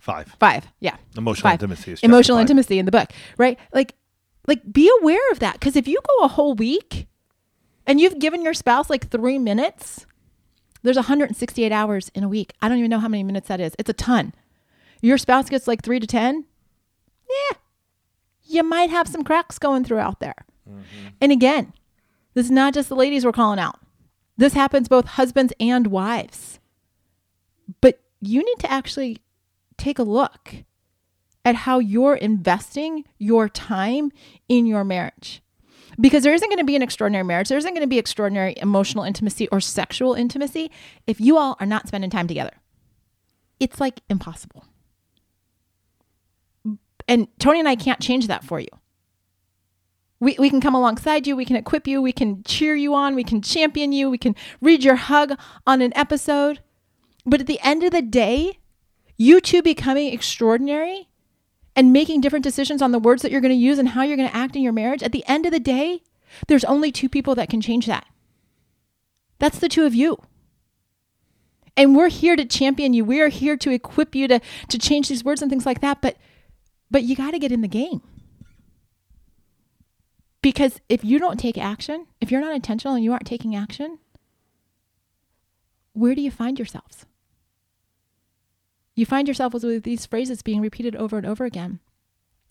Five. 0.00 0.36
5. 0.38 0.66
Yeah. 0.80 0.96
Emotional 1.16 1.42
Five. 1.50 1.54
intimacy 1.62 1.92
is 1.92 2.00
Emotional 2.02 2.36
five. 2.38 2.42
intimacy 2.42 2.78
in 2.78 2.84
the 2.86 2.92
book, 2.92 3.10
right? 3.38 3.58
Like 3.72 3.94
like 4.46 4.72
be 4.72 4.90
aware 5.00 5.30
of 5.32 5.38
that 5.40 5.60
cuz 5.60 5.76
if 5.76 5.88
you 5.88 6.00
go 6.06 6.24
a 6.24 6.28
whole 6.28 6.54
week 6.54 7.06
and 7.86 8.00
you've 8.00 8.18
given 8.18 8.42
your 8.42 8.54
spouse 8.54 8.90
like 8.90 9.08
3 9.10 9.38
minutes, 9.38 10.06
there's 10.82 10.96
168 10.96 11.72
hours 11.72 12.10
in 12.14 12.24
a 12.24 12.28
week. 12.28 12.52
I 12.60 12.68
don't 12.68 12.78
even 12.78 12.90
know 12.90 13.00
how 13.00 13.08
many 13.08 13.22
minutes 13.22 13.48
that 13.48 13.60
is. 13.60 13.74
It's 13.78 13.90
a 13.90 13.94
ton. 13.94 14.34
Your 15.02 15.18
spouse 15.18 15.48
gets 15.48 15.66
like 15.66 15.82
3 15.82 16.00
to 16.00 16.06
10? 16.06 16.44
Yeah. 17.28 17.56
You 18.44 18.62
might 18.62 18.90
have 18.90 19.08
some 19.08 19.24
cracks 19.24 19.58
going 19.58 19.84
through 19.84 19.98
out 19.98 20.20
there. 20.20 20.46
Mm-hmm. 20.68 21.08
And 21.20 21.32
again, 21.32 21.72
this 22.34 22.46
is 22.46 22.52
not 22.52 22.74
just 22.74 22.88
the 22.88 22.96
ladies 22.96 23.24
we're 23.24 23.32
calling 23.32 23.58
out. 23.58 23.80
This 24.36 24.52
happens 24.52 24.88
both 24.88 25.06
husbands 25.06 25.52
and 25.58 25.88
wives. 25.88 26.60
But 27.80 28.00
you 28.20 28.44
need 28.44 28.58
to 28.60 28.70
actually 28.70 29.18
take 29.76 29.98
a 29.98 30.04
look 30.04 30.64
at 31.46 31.54
how 31.54 31.78
you're 31.78 32.16
investing 32.16 33.04
your 33.18 33.48
time 33.48 34.10
in 34.48 34.66
your 34.66 34.82
marriage. 34.82 35.40
Because 35.98 36.24
there 36.24 36.34
isn't 36.34 36.48
going 36.48 36.58
to 36.58 36.64
be 36.64 36.74
an 36.74 36.82
extraordinary 36.82 37.24
marriage, 37.24 37.48
there 37.48 37.56
isn't 37.56 37.72
going 37.72 37.86
to 37.86 37.86
be 37.86 37.98
extraordinary 37.98 38.54
emotional 38.56 39.04
intimacy 39.04 39.48
or 39.48 39.60
sexual 39.60 40.14
intimacy 40.14 40.72
if 41.06 41.20
you 41.20 41.38
all 41.38 41.56
are 41.60 41.66
not 41.66 41.86
spending 41.86 42.10
time 42.10 42.26
together. 42.26 42.50
It's 43.60 43.80
like 43.80 44.00
impossible. 44.10 44.64
And 47.08 47.28
Tony 47.38 47.60
and 47.60 47.68
I 47.68 47.76
can't 47.76 48.00
change 48.00 48.26
that 48.26 48.42
for 48.42 48.58
you. 48.58 48.68
We, 50.18 50.34
we 50.38 50.50
can 50.50 50.60
come 50.60 50.74
alongside 50.74 51.26
you, 51.28 51.36
we 51.36 51.44
can 51.44 51.56
equip 51.56 51.86
you, 51.86 52.02
we 52.02 52.12
can 52.12 52.42
cheer 52.42 52.74
you 52.74 52.92
on, 52.92 53.14
we 53.14 53.22
can 53.22 53.40
champion 53.40 53.92
you, 53.92 54.10
we 54.10 54.18
can 54.18 54.34
read 54.60 54.82
your 54.82 54.96
hug 54.96 55.38
on 55.64 55.80
an 55.80 55.92
episode. 55.94 56.60
But 57.24 57.40
at 57.40 57.46
the 57.46 57.60
end 57.60 57.84
of 57.84 57.92
the 57.92 58.02
day, 58.02 58.58
you 59.16 59.40
two 59.40 59.62
becoming 59.62 60.12
extraordinary 60.12 61.08
and 61.76 61.92
making 61.92 62.22
different 62.22 62.42
decisions 62.42 62.80
on 62.80 62.90
the 62.90 62.98
words 62.98 63.22
that 63.22 63.30
you're 63.30 63.42
going 63.42 63.50
to 63.50 63.54
use 63.54 63.78
and 63.78 63.90
how 63.90 64.02
you're 64.02 64.16
going 64.16 64.28
to 64.28 64.36
act 64.36 64.56
in 64.56 64.62
your 64.62 64.72
marriage, 64.72 65.02
at 65.02 65.12
the 65.12 65.24
end 65.26 65.44
of 65.44 65.52
the 65.52 65.60
day, 65.60 66.02
there's 66.48 66.64
only 66.64 66.90
two 66.90 67.08
people 67.08 67.34
that 67.34 67.50
can 67.50 67.60
change 67.60 67.86
that. 67.86 68.06
That's 69.38 69.58
the 69.58 69.68
two 69.68 69.84
of 69.84 69.94
you. 69.94 70.16
And 71.76 71.94
we're 71.94 72.08
here 72.08 72.36
to 72.36 72.46
champion 72.46 72.94
you. 72.94 73.04
We 73.04 73.20
are 73.20 73.28
here 73.28 73.56
to 73.58 73.70
equip 73.70 74.14
you 74.14 74.26
to 74.28 74.40
to 74.70 74.78
change 74.78 75.08
these 75.08 75.22
words 75.22 75.42
and 75.42 75.50
things 75.50 75.66
like 75.66 75.82
that, 75.82 76.00
but 76.00 76.16
but 76.90 77.02
you 77.02 77.14
got 77.14 77.32
to 77.32 77.38
get 77.38 77.52
in 77.52 77.60
the 77.60 77.68
game. 77.68 78.00
Because 80.40 80.80
if 80.88 81.04
you 81.04 81.18
don't 81.18 81.38
take 81.38 81.58
action, 81.58 82.06
if 82.20 82.30
you're 82.30 82.40
not 82.40 82.54
intentional 82.54 82.94
and 82.94 83.04
you 83.04 83.12
aren't 83.12 83.26
taking 83.26 83.54
action, 83.54 83.98
where 85.92 86.14
do 86.14 86.22
you 86.22 86.30
find 86.30 86.58
yourselves? 86.58 87.04
You 88.96 89.04
find 89.04 89.28
yourself 89.28 89.52
with 89.52 89.84
these 89.84 90.06
phrases 90.06 90.42
being 90.42 90.62
repeated 90.62 90.96
over 90.96 91.18
and 91.18 91.26
over 91.26 91.44
again, 91.44 91.80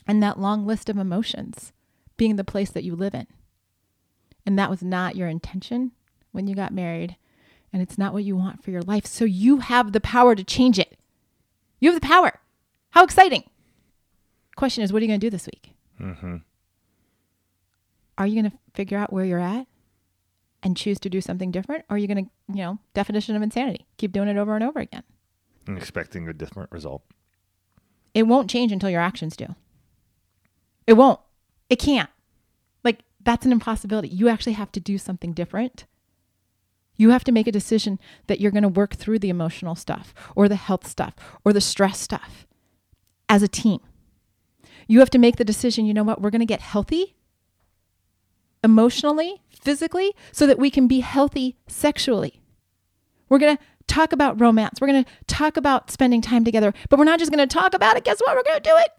and 0.07 0.21
that 0.21 0.39
long 0.39 0.65
list 0.65 0.89
of 0.89 0.97
emotions 0.97 1.73
being 2.17 2.35
the 2.35 2.43
place 2.43 2.69
that 2.69 2.83
you 2.83 2.95
live 2.95 3.15
in. 3.15 3.25
And 4.45 4.57
that 4.57 4.69
was 4.69 4.83
not 4.83 5.15
your 5.15 5.27
intention 5.27 5.91
when 6.31 6.45
you 6.45 6.53
got 6.53 6.71
married, 6.71 7.17
and 7.73 7.81
it's 7.81 7.97
not 7.97 8.13
what 8.13 8.23
you 8.23 8.35
want 8.35 8.63
for 8.63 8.69
your 8.69 8.83
life. 8.83 9.07
So 9.07 9.25
you 9.25 9.57
have 9.57 9.91
the 9.91 9.99
power 9.99 10.35
to 10.35 10.43
change 10.43 10.77
it. 10.77 10.99
You 11.79 11.91
have 11.91 11.99
the 11.99 12.07
power. 12.07 12.39
How 12.91 13.03
exciting! 13.03 13.43
Question 14.55 14.83
is, 14.83 14.93
what 14.93 15.01
are 15.01 15.05
you 15.05 15.09
going 15.09 15.19
to 15.19 15.25
do 15.25 15.31
this 15.31 15.47
week? 15.47 15.73
Mm-hmm. 15.99 16.37
Are 18.19 18.27
you 18.27 18.39
going 18.39 18.51
to 18.51 18.57
figure 18.75 18.99
out 18.99 19.11
where 19.11 19.25
you're 19.25 19.39
at 19.39 19.65
and 20.61 20.77
choose 20.77 20.99
to 20.99 21.09
do 21.09 21.21
something 21.21 21.49
different? 21.49 21.85
Or 21.89 21.95
are 21.95 21.97
you 21.97 22.07
going 22.07 22.25
to, 22.25 22.31
you 22.53 22.63
know, 22.63 22.79
definition 22.93 23.35
of 23.35 23.41
insanity, 23.41 23.87
keep 23.97 24.11
doing 24.11 24.29
it 24.29 24.37
over 24.37 24.53
and 24.53 24.63
over 24.63 24.79
again? 24.79 25.03
And 25.67 25.77
expecting 25.77 26.27
a 26.27 26.33
different 26.33 26.71
result. 26.71 27.03
It 28.13 28.23
won't 28.23 28.49
change 28.49 28.71
until 28.71 28.89
your 28.89 29.01
actions 29.01 29.35
do. 29.35 29.55
It 30.87 30.93
won't. 30.93 31.19
It 31.69 31.77
can't. 31.77 32.09
Like, 32.83 32.99
that's 33.23 33.45
an 33.45 33.51
impossibility. 33.51 34.07
You 34.07 34.29
actually 34.29 34.53
have 34.53 34.71
to 34.73 34.79
do 34.79 34.97
something 34.97 35.33
different. 35.33 35.85
You 36.97 37.09
have 37.09 37.23
to 37.25 37.31
make 37.31 37.47
a 37.47 37.51
decision 37.51 37.99
that 38.27 38.39
you're 38.39 38.51
going 38.51 38.63
to 38.63 38.69
work 38.69 38.95
through 38.95 39.19
the 39.19 39.29
emotional 39.29 39.75
stuff 39.75 40.13
or 40.35 40.47
the 40.47 40.55
health 40.55 40.87
stuff 40.87 41.15
or 41.43 41.51
the 41.51 41.61
stress 41.61 41.99
stuff 41.99 42.47
as 43.27 43.43
a 43.43 43.47
team. 43.47 43.79
You 44.87 44.99
have 44.99 45.09
to 45.09 45.17
make 45.17 45.37
the 45.37 45.43
decision, 45.43 45.85
you 45.85 45.93
know 45.93 46.03
what, 46.03 46.21
we're 46.21 46.29
going 46.29 46.39
to 46.39 46.45
get 46.45 46.61
healthy 46.61 47.15
emotionally, 48.63 49.41
physically, 49.49 50.15
so 50.31 50.47
that 50.47 50.59
we 50.59 50.69
can 50.69 50.87
be 50.87 51.01
healthy 51.01 51.57
sexually. 51.67 52.41
We're 53.29 53.39
going 53.39 53.57
to 53.57 53.63
talk 53.95 54.11
about 54.11 54.39
romance. 54.39 54.79
We're 54.81 54.87
going 54.87 55.05
to 55.05 55.11
talk 55.27 55.55
about 55.55 55.89
spending 55.89 56.21
time 56.21 56.43
together, 56.43 56.73
but 56.89 56.99
we're 56.99 57.05
not 57.05 57.19
just 57.19 57.31
going 57.31 57.47
to 57.47 57.53
talk 57.53 57.73
about 57.73 57.95
it. 57.95 58.03
Guess 58.03 58.19
what? 58.19 58.35
We're 58.35 58.43
going 58.43 58.61
to 58.61 58.69
do 58.69 58.75
it. 58.77 58.89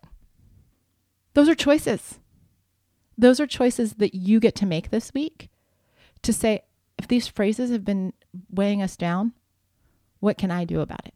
Those 1.35 1.49
are 1.49 1.55
choices. 1.55 2.19
Those 3.19 3.39
are 3.39 3.47
choices 3.47 3.95
that 3.95 4.15
you 4.15 4.41
get 4.41 4.55
to 4.57 4.67
make 4.67 4.91
this 4.91 5.13
week 5.13 5.51
to 6.23 6.33
say, 6.33 6.63
if 6.99 7.07
these 7.07 7.29
phrases 7.29 7.71
have 7.71 7.85
been 7.85 8.15
weighing 8.51 8.81
us 8.81 8.97
down, 8.97 9.35
what 10.21 10.39
can 10.39 10.51
I 10.51 10.65
do 10.65 10.81
about 10.81 11.05
it? 11.05 11.15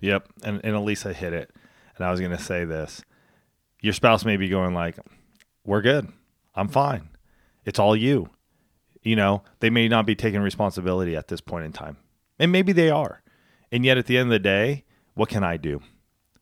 Yep. 0.00 0.28
And, 0.44 0.60
and 0.62 0.76
Elisa 0.76 1.12
hit 1.12 1.32
it. 1.32 1.50
And 1.96 2.06
I 2.06 2.12
was 2.12 2.20
going 2.20 2.36
to 2.36 2.42
say 2.42 2.64
this. 2.64 3.02
Your 3.82 3.92
spouse 3.92 4.24
may 4.24 4.36
be 4.36 4.48
going 4.48 4.74
like, 4.74 4.96
we're 5.64 5.82
good. 5.82 6.06
I'm 6.54 6.68
fine. 6.68 7.08
It's 7.64 7.80
all 7.80 7.96
you. 7.96 8.30
You 9.02 9.16
know, 9.16 9.42
they 9.58 9.70
may 9.70 9.88
not 9.88 10.06
be 10.06 10.14
taking 10.14 10.40
responsibility 10.40 11.16
at 11.16 11.26
this 11.26 11.40
point 11.40 11.64
in 11.64 11.72
time. 11.72 11.96
And 12.38 12.52
maybe 12.52 12.72
they 12.72 12.90
are. 12.90 13.22
And 13.70 13.84
yet 13.84 13.98
at 13.98 14.06
the 14.06 14.16
end 14.16 14.28
of 14.28 14.32
the 14.32 14.38
day, 14.38 14.84
what 15.14 15.28
can 15.28 15.44
I 15.44 15.56
do? 15.56 15.80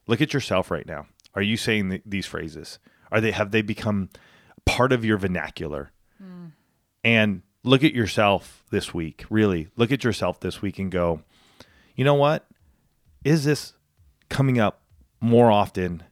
Look 0.06 0.20
at 0.20 0.34
yourself 0.34 0.70
right 0.70 0.86
now. 0.86 1.06
Are 1.34 1.42
you 1.42 1.56
saying 1.56 1.90
th- 1.90 2.02
these 2.06 2.26
phrases? 2.26 2.78
Are 3.10 3.20
they 3.20 3.30
have 3.30 3.50
they 3.50 3.62
become 3.62 4.10
part 4.64 4.92
of 4.92 5.04
your 5.04 5.18
vernacular? 5.18 5.92
Hmm. 6.18 6.46
And 7.02 7.42
look 7.62 7.84
at 7.84 7.94
yourself 7.94 8.64
this 8.70 8.94
week. 8.94 9.24
Really, 9.30 9.68
look 9.76 9.90
at 9.90 10.04
yourself 10.04 10.40
this 10.40 10.62
week 10.62 10.78
and 10.78 10.90
go, 10.90 11.22
you 11.94 12.04
know 12.04 12.14
what? 12.14 12.46
Is 13.24 13.44
this 13.44 13.72
coming 14.28 14.58
up 14.58 14.82
more 15.20 15.50
often 15.50 16.02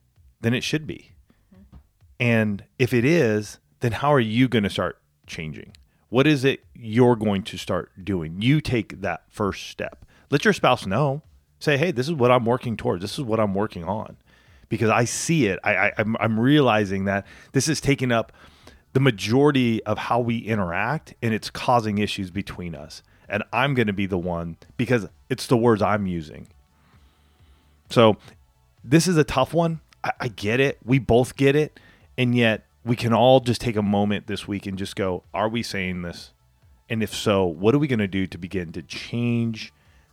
than 0.41 0.55
it 0.55 0.65
should 0.65 0.87
be? 0.87 1.13
Hmm. 1.53 1.77
And 2.19 2.65
if 2.79 2.93
it 2.93 3.05
is, 3.05 3.59
then 3.81 3.93
how 3.93 4.13
are 4.13 4.21
you 4.21 4.49
going 4.49 4.65
to 4.65 4.71
start 4.71 4.99
changing? 5.27 5.73
What 6.15 6.29
is 6.29 6.45
it 6.45 6.63
you're 6.77 7.17
going 7.17 7.43
to 7.43 7.57
start 7.57 7.91
doing? 8.05 8.41
You 8.41 8.61
take 8.61 9.01
that 9.01 9.25
first 9.31 9.67
step. 9.67 10.07
Let 10.31 10.45
your 10.45 10.55
spouse 10.55 10.87
know. 10.87 11.23
Say, 11.59 11.77
hey, 11.77 11.91
this 11.91 12.07
is 12.07 12.15
what 12.15 12.31
I'm 12.31 12.45
working 12.45 12.77
towards. 12.77 13.03
This 13.03 13.15
is 13.15 13.25
what 13.25 13.41
I'm 13.41 13.53
working 13.53 13.83
on. 13.83 14.17
Because 14.69 14.91
I 14.91 15.07
see 15.07 15.47
it. 15.47 15.59
I, 15.65 15.75
I, 15.75 15.93
I'm, 15.99 16.17
I'm 16.21 16.39
realizing 16.39 17.07
that 17.07 17.27
this 17.51 17.67
is 17.67 17.81
taking 17.81 18.13
up 18.13 18.31
the 18.93 19.01
majority 19.01 19.83
of 19.83 19.99
how 19.99 20.21
we 20.21 20.39
interact 20.39 21.15
and 21.21 21.35
it's 21.35 21.51
causing 21.51 21.99
issues 21.99 22.31
between 22.31 22.77
us. 22.77 23.03
And 23.29 23.43
I'm 23.53 23.75
going 23.75 23.89
to 23.89 23.93
be 23.93 24.07
the 24.07 24.17
one 24.17 24.57
because 24.77 25.09
it's 25.29 25.49
the 25.49 25.57
words 25.57 25.83
I'm 25.83 26.07
using. 26.07 26.47
So 27.91 28.19
this 28.85 29.09
is 29.09 29.17
a 29.17 29.25
tough 29.25 29.53
one. 29.53 29.81
I, 30.05 30.13
I 30.21 30.29
get 30.29 30.61
it. 30.61 30.79
We 30.85 31.01
both 31.01 31.35
get 31.35 31.57
it. 31.57 31.81
And 32.17 32.37
yet 32.37 32.67
we 32.85 32.97
can 32.97 33.15
all 33.15 33.41
just 33.41 33.61
take 33.61 33.77
a 33.77 33.83
moment 33.83 34.27
this 34.27 34.47
week 34.47 34.67
and 34.67 34.77
just 34.79 34.95
go, 34.95 35.25
are 35.33 35.49
we 35.49 35.63
saying 35.63 36.03
this? 36.03 36.33
And 36.89 37.03
if 37.03 37.15
so, 37.15 37.47
what 37.47 37.75
are 37.75 37.79
we 37.79 37.87
going 37.87 37.99
to 37.99 38.09
do 38.09 38.27
to 38.27 38.37
begin 38.37 38.73
to 38.73 38.83
change 38.83 39.73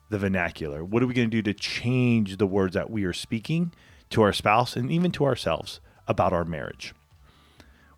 the 0.09 0.17
vernacular? 0.17 0.83
What 0.83 1.03
are 1.03 1.07
we 1.07 1.13
going 1.13 1.29
to 1.29 1.41
do 1.41 1.53
to 1.53 1.53
change 1.53 2.37
the 2.37 2.47
words 2.47 2.73
that 2.75 2.89
we 2.89 3.03
are 3.03 3.13
speaking 3.13 3.73
to 4.11 4.21
our 4.21 4.31
spouse 4.31 4.75
and 4.75 4.89
even 4.89 5.11
to 5.11 5.25
ourselves 5.25 5.81
about 6.07 6.31
our 6.31 6.45
marriage? 6.45 6.93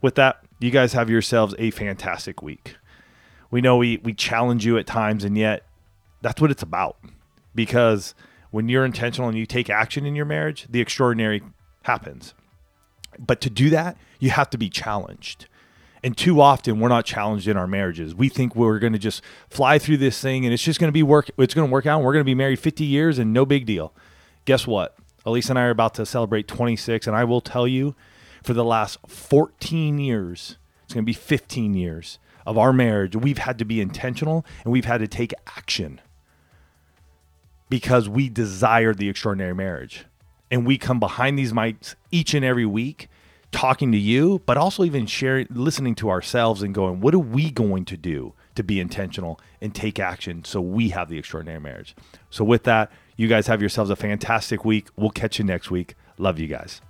With 0.02 0.16
that, 0.16 0.44
you 0.60 0.72
guys 0.72 0.94
have 0.94 1.10
yourselves 1.10 1.54
a 1.60 1.70
fantastic 1.72 2.42
week. 2.42 2.76
We 3.52 3.62
know 3.62 3.78
we, 3.78 3.98
we 3.98 4.14
challenge 4.14 4.66
you 4.66 4.78
at 4.80 4.88
times, 4.88 5.24
and 5.24 5.38
yet 5.38 5.66
that's 6.22 6.42
what 6.42 6.50
it's 6.50 6.64
about. 6.64 6.98
Because 7.54 8.16
when 8.50 8.70
you're 8.70 8.86
intentional 8.86 9.30
and 9.30 9.38
you 9.38 9.46
take 9.46 9.70
action 9.70 10.06
in 10.06 10.16
your 10.16 10.26
marriage, 10.26 10.66
the 10.68 10.82
extraordinary 10.82 11.44
happens. 11.84 12.34
But 13.20 13.42
to 13.42 13.50
do 13.50 13.70
that, 13.72 13.98
you 14.20 14.30
have 14.30 14.50
to 14.52 14.58
be 14.58 14.70
challenged. 14.70 15.48
And 16.04 16.18
too 16.18 16.42
often 16.42 16.80
we're 16.80 16.90
not 16.90 17.06
challenged 17.06 17.48
in 17.48 17.56
our 17.56 17.68
marriages. 17.68 18.14
We 18.14 18.28
think 18.28 18.56
we're 18.56 18.80
going 18.80 18.94
to 18.94 19.00
just 19.00 19.22
fly 19.50 19.80
through 19.80 19.98
this 19.98 20.20
thing 20.20 20.46
and 20.46 20.54
it's 20.54 20.64
just 20.64 20.80
going 20.80 20.90
to 20.90 20.94
be 20.94 21.04
work 21.04 21.32
it's 21.38 21.54
going 21.54 21.68
to 21.68 21.72
work 21.72 21.86
out 21.86 21.98
and 21.98 22.06
we're 22.06 22.12
going 22.12 22.26
to 22.26 22.30
be 22.30 22.36
married 22.36 22.60
50 22.60 22.84
years 22.84 23.20
and 23.20 23.32
no 23.32 23.46
big 23.46 23.66
deal. 23.66 23.94
Guess 24.44 24.68
what? 24.68 24.98
Elise 25.26 25.50
and 25.50 25.58
I 25.58 25.64
are 25.64 25.70
about 25.70 25.94
to 25.96 26.06
celebrate 26.06 26.50
26 26.50 27.08
and 27.08 27.16
I 27.16 27.24
will 27.24 27.40
tell 27.40 27.66
you 27.66 27.96
for 28.44 28.54
the 28.54 28.66
last 28.66 28.98
14 29.08 29.98
years, 29.98 30.58
it's 30.84 30.94
going 30.94 31.04
to 31.04 31.10
be 31.10 31.14
15 31.14 31.74
years 31.74 32.20
of 32.46 32.58
our 32.58 32.74
marriage, 32.74 33.16
we've 33.16 33.38
had 33.38 33.58
to 33.60 33.66
be 33.66 33.80
intentional 33.80 34.46
and 34.64 34.74
we've 34.74 34.84
had 34.84 35.00
to 35.00 35.08
take 35.08 35.34
action 35.56 36.02
because 37.70 38.10
we 38.10 38.28
desire 38.28 38.94
the 38.94 39.08
extraordinary 39.08 39.56
marriage. 39.56 40.06
And 40.54 40.68
we 40.68 40.78
come 40.78 41.00
behind 41.00 41.40
these 41.40 41.52
mics 41.52 41.96
each 42.12 42.36
and 42.36 42.46
every 42.46 42.68
week 42.68 43.10
talking 43.52 43.92
to 43.92 43.98
you, 43.98 44.40
but 44.46 44.56
also 44.56 44.84
even 44.84 45.08
sharing, 45.08 45.48
listening 45.50 45.96
to 45.96 46.12
ourselves 46.12 46.62
and 46.62 46.76
going, 46.76 47.02
what 47.02 47.16
are 47.16 47.20
we 47.20 47.50
going 47.50 47.86
to 47.86 47.98
do 47.98 48.34
to 48.54 48.64
be 48.64 48.80
intentional 48.80 49.40
and 49.62 49.74
take 49.74 49.98
action 49.98 50.44
so 50.44 50.62
we 50.62 50.90
have 50.90 51.10
the 51.10 51.18
extraordinary 51.18 51.60
marriage? 51.60 51.96
So, 52.30 52.44
with 52.44 52.66
that, 52.66 52.92
you 53.18 53.28
guys 53.28 53.48
have 53.48 53.62
yourselves 53.62 53.90
a 53.90 53.96
fantastic 53.96 54.64
week. 54.64 54.90
We'll 54.96 55.10
catch 55.10 55.40
you 55.40 55.44
next 55.44 55.72
week. 55.72 55.96
Love 56.20 56.38
you 56.38 56.48
guys. 56.48 56.82